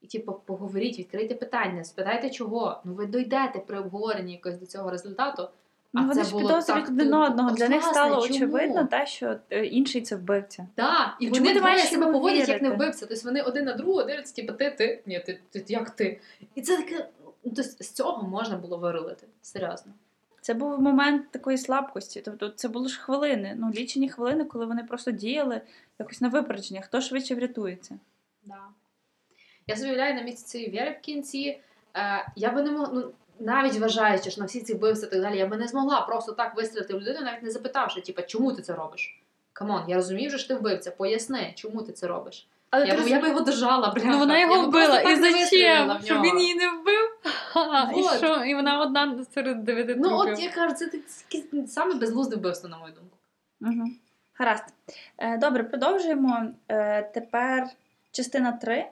[0.00, 2.80] І типу, поговоріть, відкрийте питання, спитайте чого.
[2.84, 5.48] Ну ви дойдете при обговоренні якось до цього результату.
[5.94, 7.50] А Ну, вони ж підозрюють один одного.
[7.50, 8.34] Для них стало чому?
[8.36, 10.66] очевидно те, що е, інший це вбивця.
[10.76, 13.06] Да, і Чому вони двоє себе поводять як не вбивця.
[13.06, 16.20] Тобто вони один на другого дивляться, типу, ти, ти, ні, ти, ти як ти.
[16.54, 17.08] І це таке.
[17.24, 19.26] Ну, тобто з цього можна було вирулити.
[19.42, 19.92] Серйозно.
[20.40, 22.20] Це був момент такої слабкості.
[22.24, 25.60] Тобто це були ж хвилини, ну лічені хвилини, коли вони просто діяли
[25.98, 27.98] якось на випередження, хто швидше врятується.
[28.44, 28.58] Да.
[29.66, 31.60] Я собі уявляю на місці цієї віри в кінці.
[31.96, 35.20] Е, я би не могла, ну, навіть вважаючи, що на всі ці вбивства і так
[35.20, 38.52] далі, я би не змогла просто так вистрілити в людину, навіть не запитавши, типа, чому
[38.52, 39.20] ти це робиш?
[39.52, 42.48] Come on, я розумію, що ти вбивця, поясни, чому ти це робиш.
[42.70, 44.02] Але Я, ти б, я би його дожала, бля.
[44.04, 45.00] Ну вона його вбила.
[45.00, 45.98] І зачем?
[46.04, 47.10] Щоб він її не вбив?
[47.24, 48.44] Ха, І що?
[48.44, 50.32] І вона одна серед дев'яти Ну, трупів.
[50.34, 53.16] от я кажу, це таке саме безглузде вбивство, на мою думку.
[53.60, 53.90] Угу.
[54.38, 54.64] Гаразд.
[55.18, 56.46] Е, добре, продовжуємо.
[56.68, 57.66] Е, тепер
[58.12, 58.86] частина 3.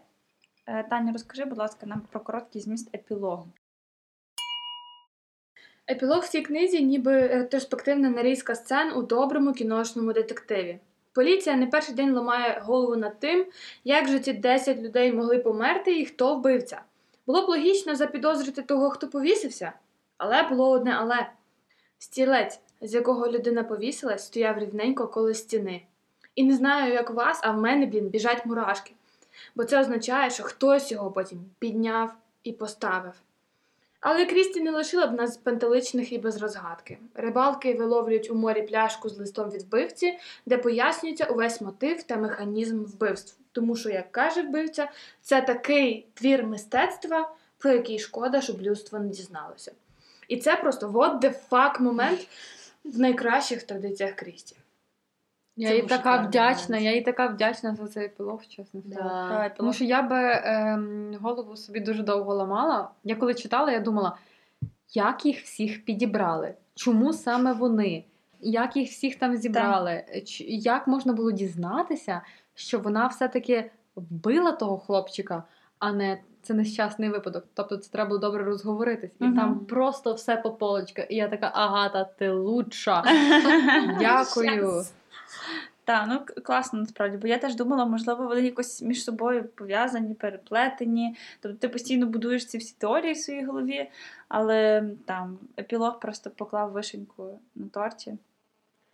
[0.66, 3.48] Е, Таня, розкажи, будь ласка, нам про короткий зміст епілогу.
[5.92, 10.78] Епілог в цій книзі ніби ретроспективна нарізка сцен у доброму кіношному детективі.
[11.12, 13.46] Поліція не перший день ламає голову над тим,
[13.85, 16.83] як же ці 10 людей могли померти і хто вбивця.
[17.26, 19.72] Було б логічно запідозрити того, хто повісився,
[20.18, 21.26] але було одне але.
[21.98, 25.83] Стілець, з якого людина повісилась, стояв рівненько коло стіни.
[26.35, 28.92] І не знаю, як у вас, а в мене, блін, біжать мурашки.
[29.55, 33.12] Бо це означає, що хтось його потім підняв і поставив.
[34.03, 36.99] Але Крісті не лишила б нас пантеличних і без розгадки.
[37.15, 42.85] Рибалки виловлюють у морі пляшку з листом від вбивці, де пояснюється увесь мотив та механізм
[42.85, 43.37] вбивств.
[43.53, 49.09] Тому що, як каже вбивця, це такий твір мистецтва, про який шкода, щоб людство не
[49.09, 49.73] дізналося.
[50.29, 52.29] І це просто what the fuck момент
[52.85, 54.57] в найкращих традиціях Крісті.
[55.57, 58.80] Я Це їй така шикарний вдячна, я їй така вдячна за цей епілог, чесно.
[58.84, 62.88] Давай, Тому що я би ем, голову собі дуже довго ламала.
[63.05, 64.16] Я коли читала, я думала,
[64.94, 66.55] як їх всіх підібрали?
[66.74, 68.05] Чому саме вони?
[68.40, 70.05] Як їх всіх там зібрали?
[70.26, 72.20] Ч- Як можна було дізнатися,
[72.55, 75.42] що вона все-таки вбила того хлопчика,
[75.78, 77.44] а не це нещасний випадок?
[77.55, 79.11] Тобто це треба було добре розговоритись.
[79.20, 79.36] І Мгм.
[79.36, 81.07] там просто все по полочках.
[81.11, 83.03] І я така, агата, ти лучша.
[84.00, 84.82] Дякую.
[85.85, 91.16] Так, ну класно насправді, бо я теж думала, можливо, вони якось між собою пов'язані, переплетені.
[91.41, 93.91] Тобто ти постійно будуєш ці всі теорії в своїй голові,
[94.28, 98.18] але там епілог просто поклав вишеньку на торті.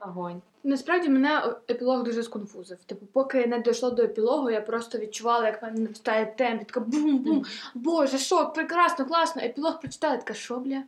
[0.01, 0.43] Огонь.
[0.65, 2.79] Насправді мене епілог дуже сконфузив.
[2.79, 6.81] Типу, поки не дійшло до епілогу, я просто відчувала, як в мене наростає темп, така
[6.81, 7.45] бум-бум.
[7.75, 9.43] Боже, що, прекрасно, класно.
[9.43, 10.83] Епілог прочитала, така що, бля?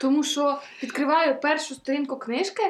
[0.00, 2.62] Тому що відкриваю першу сторінку книжки,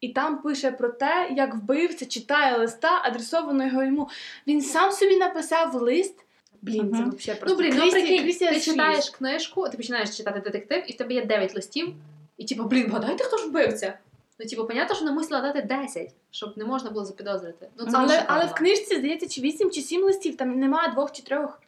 [0.00, 4.08] і там пише про те, як вбивця читає листа, адресованого йому.
[4.46, 6.24] Він сам собі написав лист.
[6.62, 10.82] Блін, це взагалі Ну, просто блін, ну прикинь, ти читаєш книжку, ти починаєш читати детектив,
[10.86, 11.94] і в тебе є 9 листів,
[12.36, 13.98] і типу, блін, вгадайте, хто ж вбивця?
[14.38, 17.68] Ну, типу, понятно, що вона мусила дати 10, щоб не можна було запідозрити.
[17.78, 21.12] Ну, це Але, але в книжці, здається, чи 8 чи 7 листів, там немає двох
[21.12, 21.60] чи трьох.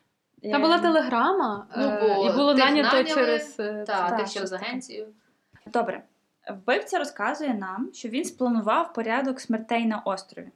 [0.43, 4.53] Та була телеграма, Ну, е, бо і було нанято через е, Та, Так, тих через
[4.53, 5.07] агенцію.
[5.67, 6.03] Добре.
[6.49, 10.49] Вбивця розказує нам, що він спланував порядок смертей на острові.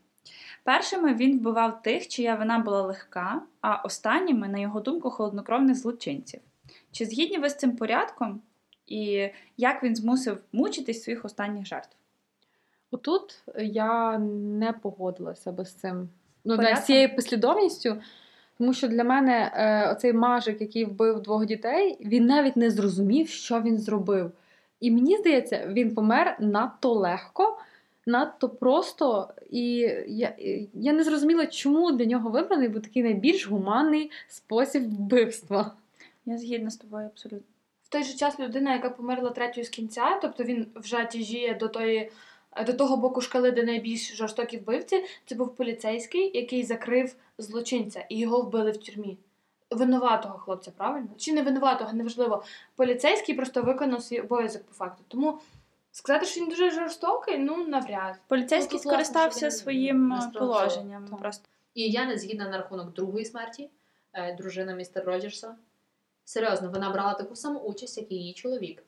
[0.65, 6.41] Першими він вбивав тих, чия вина була легка, а останніми, на його думку, холоднокровних злочинців.
[6.93, 8.41] Чи згідні ви з цим порядком?
[8.87, 11.97] І як він змусив мучитись своїх останніх жертв?
[12.91, 14.19] Отут я
[14.59, 16.09] не погодилася би з цим.
[16.45, 17.97] Ну, з цією послідовністю.
[18.59, 23.29] Тому що для мене е, оцей мажик, який вбив двох дітей, він навіть не зрозумів,
[23.29, 24.33] що він зробив.
[24.83, 27.59] І мені здається, він помер надто легко,
[28.07, 29.29] надто просто.
[29.51, 29.65] І
[30.07, 30.37] я,
[30.75, 35.73] я не зрозуміла, чому для нього вибраний був такий найбільш гуманний спосіб вбивства.
[36.27, 37.47] Я згідна з тобою абсолютно.
[37.85, 41.69] В той же час людина, яка померла третьою з кінця, тобто він вже тяжіє до
[41.69, 42.11] тої.
[42.67, 48.19] До того боку шкали, де найбільш жорстокі вбивці, це був поліцейський, який закрив злочинця, і
[48.19, 49.17] його вбили в тюрмі.
[49.75, 51.09] Винуватого хлопця, правильно?
[51.17, 52.45] Чи не винуватого, неважливо.
[52.77, 55.05] Поліцейський просто виконав свій обов'язок по факту.
[55.09, 55.39] Тому
[55.93, 58.15] сказати, що він дуже жорстокий, ну навряд.
[58.29, 61.09] Поліцейський Ну, скористався він своїм е, положенням.
[61.09, 61.19] Так.
[61.19, 63.71] Просто І я не згідна на рахунок другої смерті,
[64.13, 65.55] е, дружина містер Роджерса.
[66.25, 68.83] Серйозно, вона брала таку саму участь, як і її чоловік.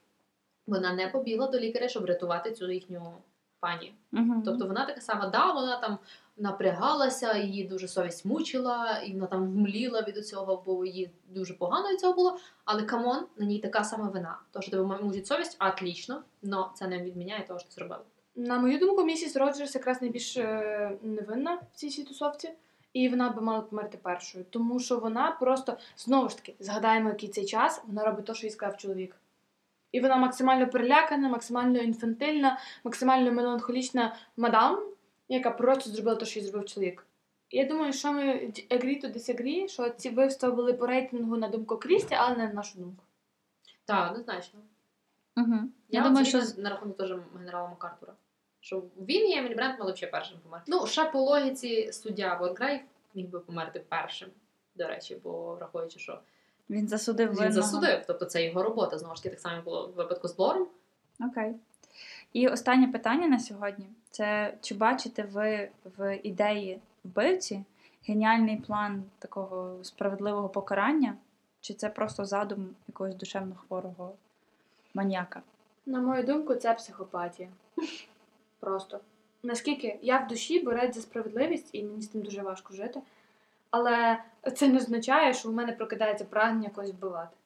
[0.67, 3.13] Вона не побігла до лікаря, щоб рятувати цю їхню
[3.61, 3.95] пані.
[4.13, 4.43] Мгм.
[4.45, 5.99] Тобто вона така сама, да, вона там
[6.37, 11.91] напрягалася, її дуже совість мучила, і вона там вмліла від цього, бо їй дуже погано
[11.91, 12.39] від цього було.
[12.65, 14.39] Але come on, на ній така сама вина.
[14.53, 16.23] То, що тебе мучить совість, отлично,
[16.53, 18.01] але це не відміняє того, що ти зробила.
[18.37, 22.51] На мою думку, місіс Роджерс якраз найбільш е, невинна в цій всій тусовці,
[22.93, 27.29] і вона би мала померти першою, тому що вона просто знову ж таки згадаємо, який
[27.29, 29.17] цей час вона робить те, що їй сказав чоловік.
[29.93, 34.94] І вона максимально перелякана, максимально інфантильна, максимально меланхолічна мадам,
[35.29, 37.07] яка просто зробила те, що їй зробив чоловік.
[37.51, 38.33] Я думаю, що ми
[38.71, 42.53] agree to disagree, що ці вбивства були по рейтингу на думку Крісті, але не на
[42.53, 43.05] нашу думку.
[43.85, 44.61] Так, однозначно.
[45.37, 45.73] Мгм.
[45.89, 48.13] Я, Я думаю, що на рахунок теж генерала Макартура.
[48.61, 50.65] Що він і Емілі Брент мали б ще першим померти.
[50.69, 52.81] Ну, ще по логіці суддя Воргрейв
[53.15, 54.29] міг би померти першим,
[54.75, 56.19] до речі, бо враховуючи, що
[56.71, 57.63] він засудив він винного.
[57.63, 58.99] засудив, тобто це його робота.
[58.99, 60.67] Знову ж таки, так само було в випадку з Блором.
[61.31, 61.55] Окей.
[62.35, 65.69] І останнє питання на сьогодні: це чи бачите ви
[65.99, 67.65] в ідеї вбивці
[68.07, 71.17] геніальний план такого справедливого покарання,
[71.61, 74.15] чи це просто задум якогось душевно хворого
[74.95, 75.43] маніяка?
[75.87, 77.49] На мою думку, це психопатія.
[78.61, 79.01] Просто.
[79.43, 83.01] Наскільки я в душі борець за справедливість, і мені з тим дуже важко жити.
[83.71, 84.19] Але
[84.55, 87.37] це не означає, що в мене прокидається прагнення когось вбивати.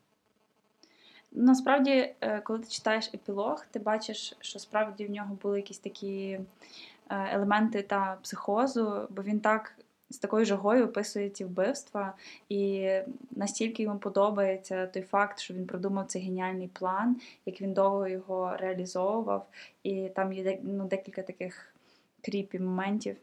[1.32, 6.40] Насправді, е, коли ти читаєш епілог, ти бачиш, що справді в нього були якісь такі
[7.10, 9.74] е, елементи та психозу, бо він так
[10.10, 12.14] з такою жагою описує ці вбивства,
[12.48, 12.90] і
[13.30, 18.56] настільки йому подобається той факт, що він продумав цей геніальний план, як він довго його
[18.56, 19.46] реалізовував,
[19.82, 21.74] і там є ну, декілька таких
[22.24, 23.16] creepy моментів.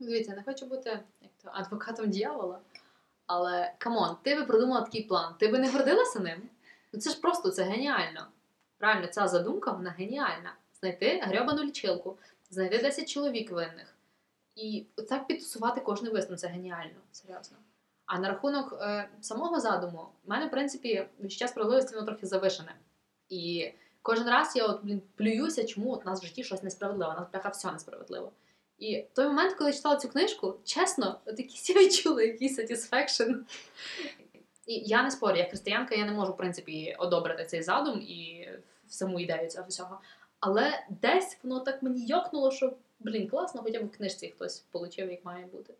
[0.00, 0.90] Дивіться, не хочу бути
[1.22, 2.58] як то адвокатом дьявола,
[3.26, 6.42] але come on, ти би продумала такий план, ти би не гордилася ним?
[6.92, 8.26] Ну це ж просто це геніально.
[8.78, 10.54] Правильно, ця задумка вона геніальна.
[10.80, 12.18] Знайти грьобану лічилку,
[12.50, 13.96] знайти 10 чоловік винних.
[14.54, 17.56] І так підтусувати кожний висновок, це геніально, серйозно.
[18.06, 22.74] А на рахунок е, самого задуму, в мене, в принципі, відчуття справедливості воно трохи завишене.
[23.28, 23.70] І
[24.02, 27.48] кожен раз я от, блін, плююся, чому от нас в житті щось несправедливо, нас бляха
[27.48, 28.32] все несправедливо.
[28.78, 32.58] І в той момент, коли я читала цю книжку, чесно, от якісь я відчула якийсь
[32.58, 33.38] satisfaction.
[34.70, 38.48] І я не спорю, як християнка, я не можу, в принципі, одобрити цей задум і
[38.86, 40.00] саму ідею цього всього.
[40.40, 45.10] Але десь воно так мені йокнуло, що, блін, класно, хоча б в книжці хтось получив,
[45.10, 45.74] як має бути.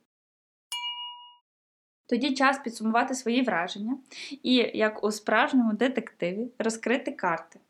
[2.06, 3.98] Тоді час підсумувати свої враження
[4.42, 7.60] і, як у справжньому детективі, розкрити карти.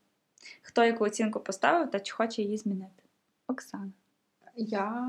[0.62, 3.02] Хто яку оцінку поставив та чи хоче її змінити?
[3.46, 3.92] Оксана.
[4.56, 5.06] Я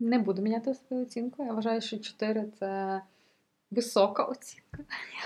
[0.00, 1.44] Не буду міняти свою оцінку.
[1.44, 3.00] Я вважаю, що 4 це
[3.70, 4.78] висока оцінка.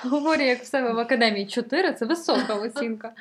[0.04, 3.12] Я говорю, як в себе в академії 4 це висока оцінка.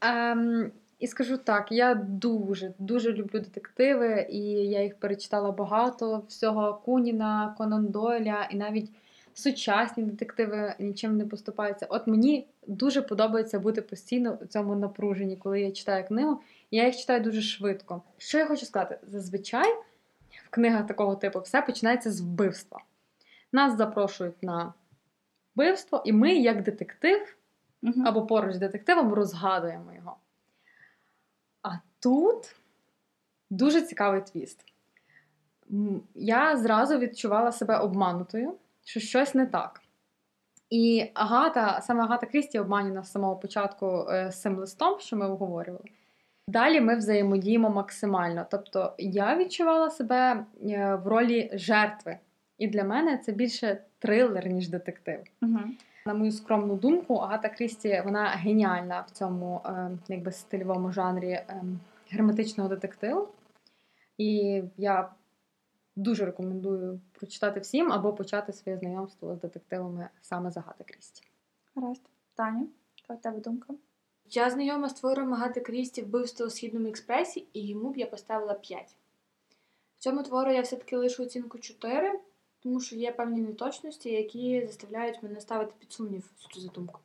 [0.00, 6.82] Ем, і скажу так, я дуже дуже люблю детективи, і я їх перечитала багато всього
[6.84, 8.90] Куніна, Конан Дойля, і навіть
[9.34, 11.86] сучасні детективи нічим не поступаються.
[11.88, 16.40] От мені дуже подобається бути постійно у цьому напруженні, коли я читаю книгу.
[16.70, 18.02] Я їх читаю дуже швидко.
[18.18, 18.98] Що я хочу сказати?
[19.02, 19.74] Зазвичай
[20.46, 22.80] в книгах такого типу все починається з вбивства.
[23.52, 24.74] Нас запрошують на
[25.54, 27.36] вбивство, і ми, як детектив,
[27.82, 28.06] Мгм.
[28.06, 30.16] або поруч з детективом, розгадуємо його.
[31.62, 31.68] А
[32.00, 32.56] тут
[33.50, 34.64] дуже цікавий твіст.
[36.14, 39.80] Я зразу відчувала себе обманутою, що щось не так.
[40.70, 45.16] І Агата, саме Агата Крісті обманює нас з самого початку е, з цим листом, що
[45.16, 45.84] ми обговорювали.
[46.48, 48.46] Далі ми взаємодіємо максимально.
[48.50, 52.18] Тобто я відчувала себе е, в ролі жертви.
[52.58, 55.20] І для мене це більше трилер, ніж детектив.
[55.40, 55.76] Мгм.
[56.06, 61.62] На мою скромну думку, Агата Крісті вона геніальна в цьому е, якби стильовому жанрі е,
[62.10, 63.28] герметичного детективу.
[64.18, 65.10] І я
[65.96, 71.22] дуже рекомендую прочитати всім або почати своє знайомство з детективами саме з Агати Крісті.
[71.74, 72.02] Гаразд.
[72.34, 72.66] Таня,
[73.08, 73.74] яка тебе думка?
[74.24, 78.54] Я знайома з твором Агати Крісті вбивство у східному експресі, і йому б я поставила
[78.54, 78.96] 5.
[79.96, 82.20] В цьому твору я все-таки лишу оцінку 4,
[82.66, 87.00] тому що є певні неточності, які заставляють мене ставити під сумнів цю задумку.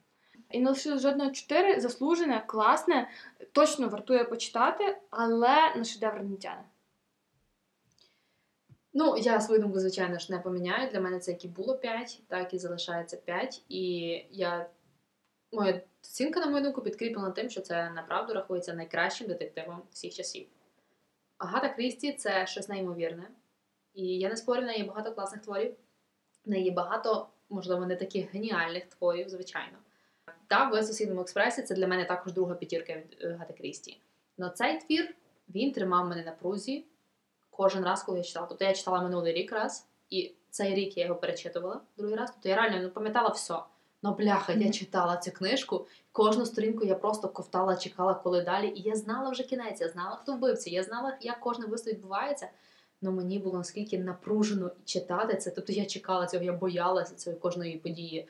[0.49, 3.09] І не лишилось жодного 4, заслужене, класне,
[3.51, 6.63] точно вартує почитати, але на шедевр не тяне.
[8.93, 10.91] Ну, я свою думку, звичайно ж, не поміняю.
[10.91, 13.63] Для мене це як і було 5, так і залишається 5.
[13.69, 13.81] І
[14.31, 14.69] я
[15.51, 20.47] моя оцінка, на мою думку, підкріплена тим, що це направду рахується найкращим детективом всіх часів.
[21.37, 23.27] Агата Крісті це щось неймовірне.
[23.93, 25.75] І я не спорю, в неї є багато класних творів.
[26.45, 29.77] В неї є багато, можливо, не таких геніальних творів, звичайно.
[30.47, 33.99] Та в сусідньому експресі це для мене також друга п'ятірка від е, Агати Крісті.
[34.37, 35.15] Но цей твір
[35.49, 36.85] він тримав мене на прузі
[37.49, 38.47] кожен раз, коли я читала.
[38.47, 42.31] Тобто я читала минулий рік раз, і цей рік я його перечитувала другий раз.
[42.31, 43.59] Тобто я реально ну, пам'ятала все.
[44.03, 48.67] Ну, бляха, я читала цю книжку, кожну сторінку я просто ковтала, чекала, коли далі.
[48.67, 52.49] І я знала вже кінець, я знала, хто вбивця, я знала, як кожне вбивство відбувається.
[53.01, 55.51] Ну мені було наскільки напружено читати це.
[55.51, 58.27] Тобто я чекала цього, я боялася цієї кожної події.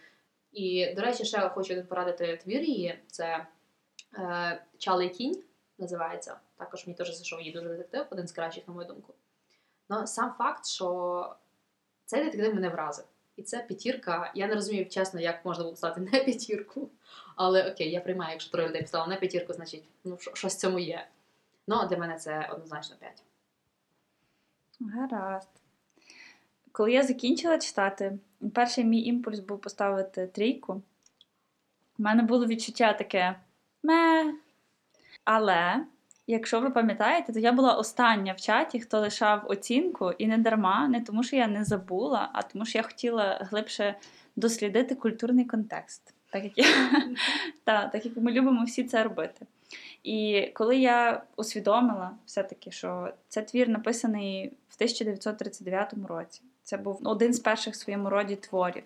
[0.52, 3.00] І, до речі, ще хочу порадити твір її.
[3.08, 3.48] Це
[4.18, 5.44] е, Чалий кінь
[5.78, 6.40] називається.
[6.58, 9.14] Також мені теж зайшов її дуже детектив, один з кращих, на мою думку.
[9.90, 11.36] Ну, сам факт, що
[12.06, 13.06] цей детектив мене вразив.
[13.36, 14.32] І це п'ятірка.
[14.36, 16.90] Я не розумію, чесно, як можна було поставити не п'ятірку.
[17.36, 20.80] Але окей, я приймаю, якщо троє людей поставили на п'ятірку, значить, ну, щось в цьому
[20.80, 21.08] є.
[21.68, 23.24] Ну, для мене це однозначно 5.
[24.90, 25.50] Гаразд.
[26.72, 28.18] Коли я закінчила читати,
[28.54, 30.74] перший мій імпульс був поставити трійку.
[32.00, 33.36] У мене було відчуття таке
[33.84, 34.34] ме.
[35.24, 35.86] Але,
[36.28, 40.88] якщо ви пам'ятаєте, то я була остання в чаті, хто лишав оцінку, і не дарма,
[40.88, 43.96] не тому, що я не забула, а тому, що я хотіла глибше
[44.36, 46.14] дослідити культурний контекст.
[46.30, 46.66] Так як, я,
[47.64, 49.46] та, так як ми любимо всі це робити.
[50.04, 57.34] І коли я усвідомила все-таки, що це твір написаний в 1939 році, це був один
[57.34, 58.84] з перших в своєму роді творів.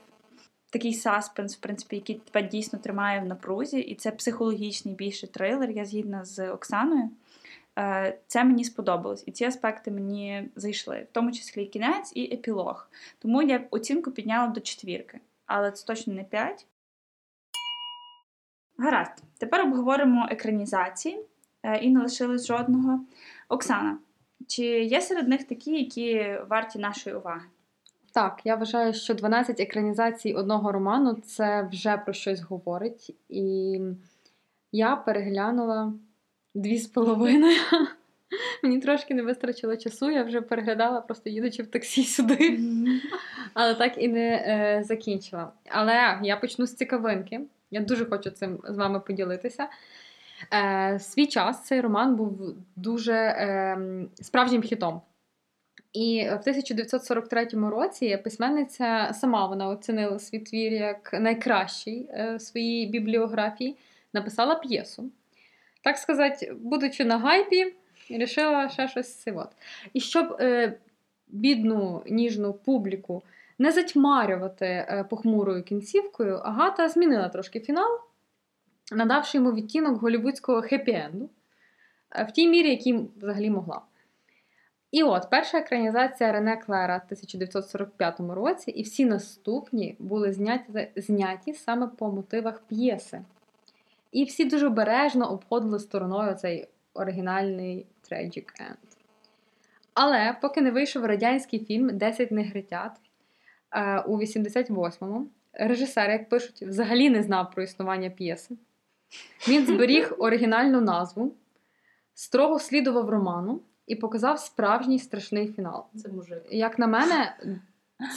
[0.70, 5.72] Такий саспенс, в принципі, який тебе дійсно тримає в напрузі, і це психологічний більше трилер.
[5.72, 7.10] Я згідна з Оксаною.
[7.80, 12.90] Е, Це мені сподобалось, і ці аспекти мені зайшли, в тому числі кінець і епілог.
[13.20, 16.66] Тому я оцінку підняла до четвірки, але це точно не 5.
[18.78, 21.20] Гаразд, тепер обговоримо екранізації
[21.64, 23.00] е, і не лишилось жодного.
[23.50, 23.98] Оксана,
[24.48, 27.46] чи є серед них такі, які варті нашої уваги?
[28.14, 33.16] Так, я вважаю, що 12 екранізацій одного роману це вже про щось говорить.
[33.30, 33.80] І
[34.72, 35.94] я переглянула
[36.54, 37.58] дві з половиною.
[38.64, 42.60] Мені трошки не вистачило часу, я вже переглядала, просто їдучи в таксі сюди,
[43.54, 45.52] але так і не е, закінчила.
[45.70, 47.42] Але я почну з цікавинки.
[47.76, 49.68] Я дуже хочу цим з вами поділитися.
[50.54, 53.78] Е, свій час цей роман був дуже е,
[54.22, 55.02] справжнім хітом.
[55.94, 62.88] І в 1943 році письменниця сама вона оцінила свій твір як найкращий е, в своїй
[62.88, 63.76] бібліографії,
[64.14, 65.10] написала п'єсу.
[65.82, 67.74] Так сказати, будучи на гайпі,
[68.10, 69.28] вирішила ще щось.
[69.94, 70.74] І щоб е,
[71.28, 73.24] бідну ніжну публіку
[73.60, 78.00] не затьмарювати е, похмурою кінцівкою, Агата змінила трошки фінал,
[78.92, 81.30] надавши йому відтінок голівудського хеппі-енду
[82.12, 83.82] е, в тій мірі, якій взагалі могла.
[84.92, 91.54] І от перша екранізація Рене Клера в 1945 році, і всі наступні були зняті, зняті
[91.54, 93.22] саме по мотивах п'єси.
[94.12, 98.98] І всі дуже обережно обходили стороною цей оригінальний Tragic End.
[99.94, 102.92] Але поки не вийшов радянський фільм Десять негритят
[104.08, 108.56] у 88-му, режисер, як пишуть, взагалі не знав про існування п'єси.
[109.48, 111.34] Він зберіг оригінальну назву,
[112.14, 115.86] строго слідував роману і показав справжній страшний фінал.
[115.96, 116.44] Це мужик.
[116.50, 117.36] Як на мене,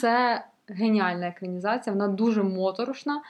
[0.01, 3.21] це геніальна екранізація, вона дуже моторошна.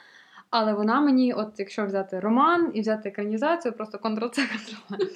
[0.50, 5.06] Але вона мені, от якщо взяти роман і взяти екранізацію, просто контр-це контр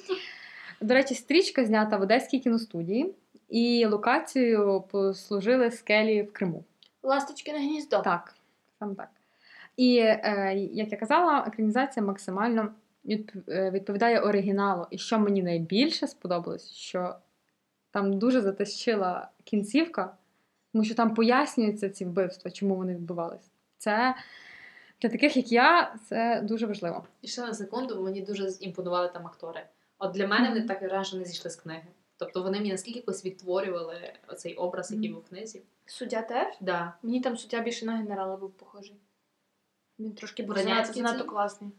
[0.81, 3.15] До речі, стрічка знята в Одеській кіностудії,
[3.49, 6.63] і локацією послужили скелі в Криму.
[7.05, 8.01] Ласточки на гніздо.
[8.01, 8.35] Так,
[8.79, 9.09] саме так.
[9.77, 12.73] І е, як я казала, екранізація максимально
[13.49, 14.87] е, відповідає оригіналу.
[14.89, 17.15] І що мені найбільше сподобалось, що
[17.91, 20.15] там дуже затащила кінцівка,
[20.71, 23.49] тому що там пояснюються ці вбивства, чому вони відбувалися.
[23.77, 24.15] Це
[25.01, 27.05] для таких, як я, це дуже важливо.
[27.21, 29.63] І ще на секунду мені дуже імпонували там актори.
[29.99, 31.87] От для мене вони так раніше не зійшли з книги.
[32.17, 35.61] Тобто вони мені наскільки якось відтворювали оцей образ, який був в книзі.
[35.85, 36.53] Суддя теж?
[36.61, 36.93] Да.
[37.03, 38.95] Мені там суддя більше на генерала був похожий.
[39.99, 41.71] Він трошки занадто, занадто класний.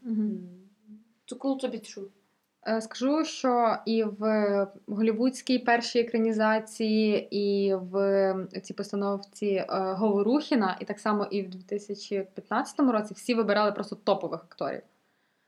[1.27, 2.07] Cool to be.
[2.67, 10.85] Е, Скажу, що і в голівудській першій екранізації, і в цій постановці е, Говорухіна, і
[10.85, 14.81] так само і в 2015 році всі вибирали просто топових акторів.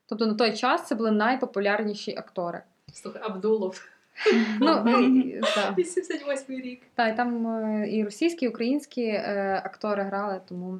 [0.05, 2.63] Тобто на той час це були найпопулярніші актори.
[2.93, 3.87] Слухай, Абдулов.
[4.61, 5.77] Ну, і- так.
[5.77, 6.81] 88 рік.
[6.95, 10.79] Та, і там е, і російські, і українські е, актори грали, тому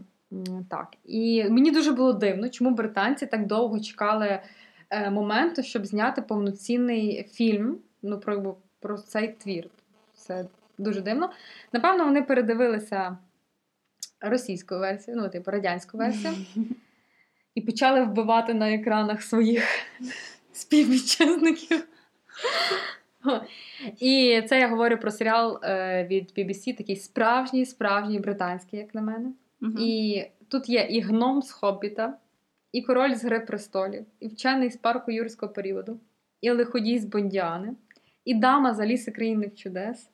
[0.70, 0.88] так.
[1.06, 4.40] І мені дуже було дивно, чому британці так довго чекали
[4.90, 9.70] е, моменту, щоб зняти повноцінний фільм ну, про, про цей твір.
[10.16, 10.46] Це
[10.78, 11.32] дуже дивно.
[11.74, 13.18] Напевно, вони передивилися
[14.22, 16.34] російську версію, ну, типу, радянську версію,
[17.56, 19.64] і почали вбивати на екранах своїх
[20.54, 21.84] співвітчизників.
[24.00, 29.02] І це я говорю про серіал е, від BBC, такий справжній, справжній британський, як на
[29.02, 29.32] мене.
[29.60, 29.76] Мгм.
[29.80, 32.18] І тут є і гном з Хоббіта,
[32.72, 36.00] і король з Гри престолів, і вчений з парку юрського періоду,
[36.42, 37.74] і лиходій з Бондіани,
[38.26, 40.10] і дама з Аліси країни чудес.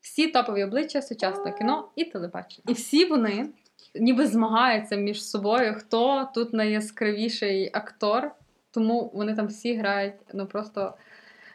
[0.00, 2.64] Всі топові обличчя сучасного кіно і телебачення.
[2.68, 3.48] І всі вони
[3.94, 8.30] ніби змагаються між собою, хто тут найяскравіший актор,
[8.70, 10.94] тому вони там всі грають ну просто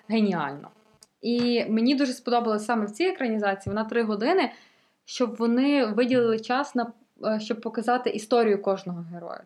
[0.07, 0.69] геніально.
[1.23, 4.51] І мені дуже сподобалось саме в цій екранізації, вона три години,
[5.05, 6.91] щоб вони виділили час на
[7.25, 9.41] е, щоб показати історію кожного героя.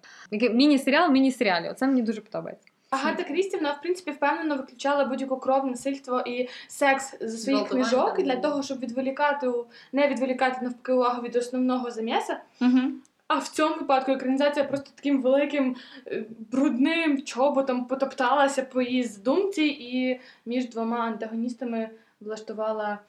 [0.53, 1.69] Міні-серіал, міні-серіалі.
[1.69, 2.67] Оце мені дуже подобається.
[2.89, 8.15] Агата Крісті, вона, в принципі, впевнено виключала будь-яку кров, насильство і секс з своїх книжок
[8.23, 12.39] для того, щоб відволікати, у- не відволікати навпаки увагу від основного заміса.
[12.59, 13.01] Мгм.
[13.28, 15.75] А в цьому випадку екранізація просто таким великим
[16.07, 21.89] е, брудним чоботом потопталася по її задумці і між двома антагоністами
[22.21, 22.99] влаштувала,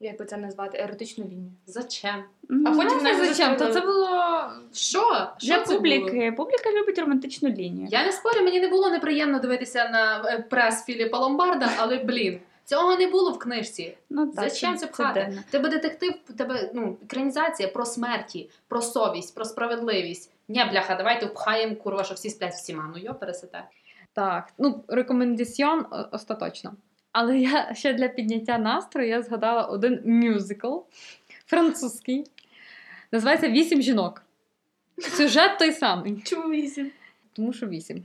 [0.00, 1.52] як би це назвати, еротичну лінію.
[1.66, 2.24] Зачем?
[2.48, 3.56] Ну, А потім навіть зачем?
[3.56, 4.08] То це було
[4.72, 5.30] Що?
[5.38, 6.10] Що Для це публіки.
[6.20, 6.32] було?
[6.36, 7.88] Публіка любить романтичну лінію.
[7.90, 12.38] Я не спорю, мені не було неприємно дивитися на е, прес Філіпа Ломбарда, але блін,
[12.66, 13.96] цього не було в книжці.
[14.10, 15.42] Ну, так, Зачем це пхати?
[15.50, 20.32] Тебе детектив, тебе ну, екранізація про смерті, про совість, про справедливість.
[20.48, 22.90] Ні, бляха, давайте впхаємо, курва, що всі сплять всіма.
[22.94, 23.64] Ну йо пересете.
[24.12, 24.52] так.
[24.58, 26.74] Ну, рекомендаціон остаточно.
[27.12, 30.78] Але я ще для підняття настрою я згадала один мюзикл
[31.46, 32.24] французький.
[33.12, 34.22] Називається Вісім жінок.
[34.98, 36.22] Сюжет той самий.
[36.24, 36.90] Чому вісім?
[37.36, 38.02] Тому що вісім.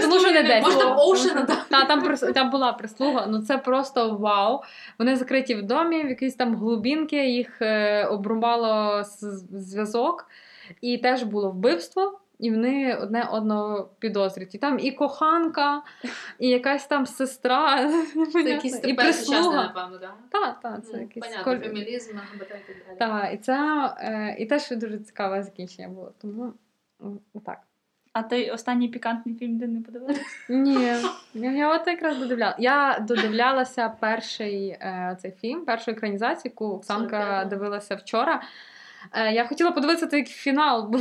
[0.00, 0.62] Тому що не десять.
[0.62, 1.46] Можна Тому Оушена.
[1.68, 4.60] Та, там, прис- там була прислуга, ну це просто вау.
[4.98, 10.26] Вони закриті в домі, в якісь там глибинки, їх е, обрубало з- зв'язок,
[10.80, 12.20] і теж було вбивство.
[12.38, 14.54] І вони одне одного підозрюють.
[14.54, 15.82] І там і коханка,
[16.38, 17.90] і якась там сестра,
[18.32, 19.62] Це якийсь і тепер прислуга.
[19.62, 20.14] напевно, так?
[20.30, 22.98] Так, так, це Ну, якийсь Понятно, коль- ЛГБТ і так далі.
[22.98, 23.54] Так, і це
[23.98, 26.12] е, і теж дуже цікаве закінчення було.
[26.22, 26.52] Тому
[27.02, 27.58] м, так.
[28.18, 30.20] А той останній пікантний фільм, де не подивилася?
[30.48, 30.94] Ні,
[31.34, 32.56] я, от якраз додивляла.
[32.58, 38.42] Я додивлялася перший е, цей фільм, першу екранізацію, яку Оксанка дивилася вчора.
[39.12, 40.98] Е, я хотіла подивитися той фінал, бо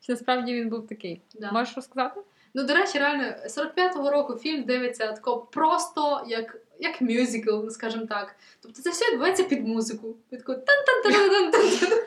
[0.00, 1.20] чи насправді він був такий.
[1.34, 1.52] Да.
[1.52, 2.20] Можеш розказати?
[2.54, 8.34] Ну, до речі, реально, 45-го року фільм дивиться тако просто як, як мюзикл, скажімо так.
[8.60, 10.16] Тобто це все відбувається під музику.
[10.30, 11.98] Під таку тан-тан-тан-тан-тан.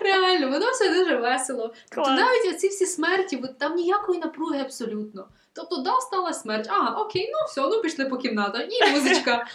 [0.00, 1.74] Реально, воно все дуже весело.
[1.94, 5.28] Тобто навіть оці всі смерті, там ніякої напруги абсолютно.
[5.52, 6.66] Тобто, да, стала смерть.
[6.70, 8.62] Ага, окей, ну все, ну пішли по кімнатах.
[8.70, 9.46] І музичка.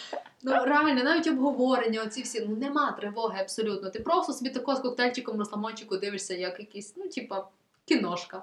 [0.42, 3.90] Ну реально, навіть обговорення, оці всі, ну нема тривоги абсолютно.
[3.90, 7.48] Ти просто собі тако з коктейльчиком розламончику дивишся, як якийсь, ну, типа,
[7.84, 8.42] кіношка.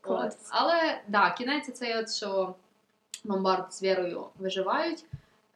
[0.00, 0.34] Клас.
[0.34, 0.46] От.
[0.48, 2.54] Але да, кінець цей от, що
[3.24, 5.04] Ломбард з Вірою виживають.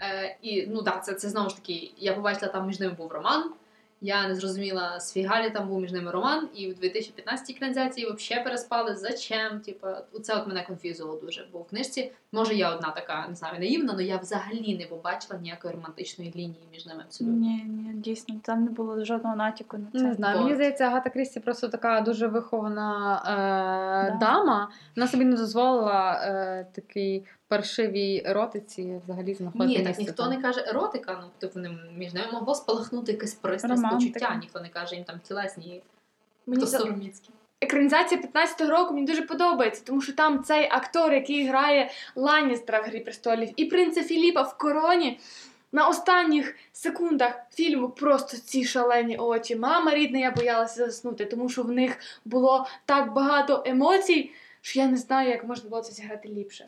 [0.01, 3.13] Е, і ну да, це, це знову ж таки, я побачила, там між ними був
[3.13, 3.53] роман.
[4.07, 8.45] Я не зрозуміла, з Фігалі там був між ними роман, і в 2015-й екранізації взагалі
[8.45, 8.95] переспали.
[8.95, 9.61] Зачем?
[9.61, 11.49] Типа, це от мене конфізувало дуже.
[11.53, 15.41] Бо в книжці, може, я одна така, не знаю, наївна, але я взагалі не побачила
[15.41, 17.37] ніякої романтичної лінії між ними абсолютно.
[17.39, 20.07] Ні, ні, дійсно, там не було жодного натяку на це.
[20.07, 24.27] Не знаю, мені здається, Агата Крісті просто така дуже вихована е, Да.
[24.27, 24.71] дама.
[24.97, 29.69] Вона собі не дозволила е, такій паршивій еротиці взагалі знаходити.
[29.69, 30.33] Ні, так місце ніхто там.
[30.33, 34.13] не каже еротика, ну типу ним між ними могло спалахнути якась пристрасть, Романтика.
[34.13, 35.83] почуття, ніхто не каже їм там тілесні
[36.47, 37.31] Мені за- сороміцькі.
[37.61, 42.85] Екранізація 15-го року мені дуже подобається, тому що там цей актор, який грає Ланністера в
[42.85, 45.21] Грі престолів, і принца Філіпа в короні.
[45.73, 49.57] На останніх секундах фільму просто ці шалені очі.
[49.57, 54.31] Мама рідна, я боялася заснути, тому що в них було так багато емоцій,
[54.61, 56.67] що я не знаю, як можна було це зіграти ліпше.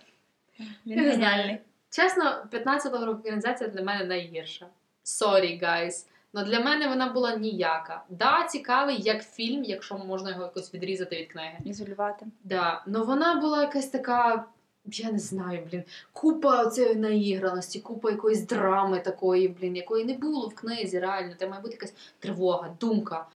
[0.61, 1.33] Він Я не знаю.
[1.33, 1.59] геніальний.
[1.91, 4.67] Чесно, 15-го року організація для мене найгірша.
[5.05, 6.07] Sorry, guys.
[6.33, 8.05] Но для мене вона була ніяка.
[8.09, 11.59] Да, цікавий як фільм, якщо можна його якось відрізати від книги.
[11.65, 12.27] Ізолювати.
[12.45, 14.45] Да, но вона була якась така,
[14.85, 20.49] я не знаю, блін, купа цієї наіграності, купа якоїсь драми такої, блін, якої не було
[20.49, 21.35] в книзі, реально.
[21.39, 23.27] Це має бути якась тривога, думка.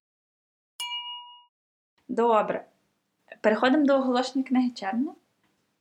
[2.07, 2.65] Добре.
[3.41, 5.13] Переходимо до оголошення книги червня.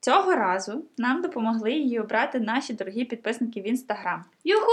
[0.04, 4.24] Цього разу нам допомогли її обрати наші дорогі підписники в інстаграм.
[4.44, 4.72] Юху!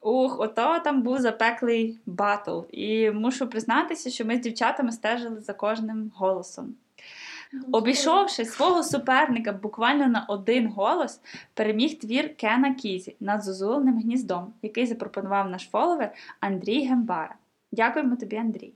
[0.00, 2.60] Ух, ото там був запеклий батл.
[2.70, 6.74] І мушу признатися, що ми з дівчатами стежили за кожним голосом.
[7.72, 11.20] Обійшовши свого суперника буквально на один голос,
[11.54, 17.34] переміг твір Кена Кізі над зозуленим гніздом, який запропонував наш фоловер Андрій Гембара.
[17.72, 18.72] Дякуємо тобі, Андрій.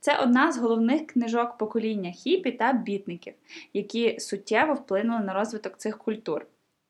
[0.00, 3.34] Це одна з головних книжок покоління хіпі та бітників,
[3.72, 6.46] які суттєво вплинули на розвиток цих культур.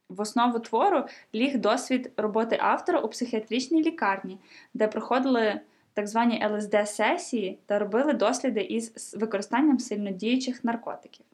[0.08, 1.04] В основу твору
[1.34, 4.38] ліг досвід роботи автора у психіатричній лікарні,
[4.74, 5.60] де проходили
[5.94, 11.26] так звані ЛСД-сесії та робили досліди із використанням сильнодіючих наркотиків.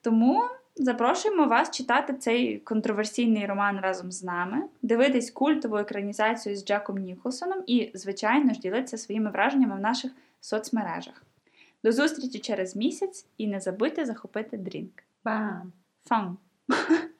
[0.00, 0.42] Тому
[0.76, 7.62] запрошуємо вас читати цей контроверсійний роман разом з нами, дивитись культову екранізацію з Джеком Ніколсоном
[7.66, 10.12] і, звичайно ж, ділитися своїми враженнями в наших
[10.44, 11.22] соцмережах.
[11.84, 15.02] До зустрічі через місяць і не забудьте захопити drink.
[15.24, 15.72] Bam!
[16.04, 16.38] Fun!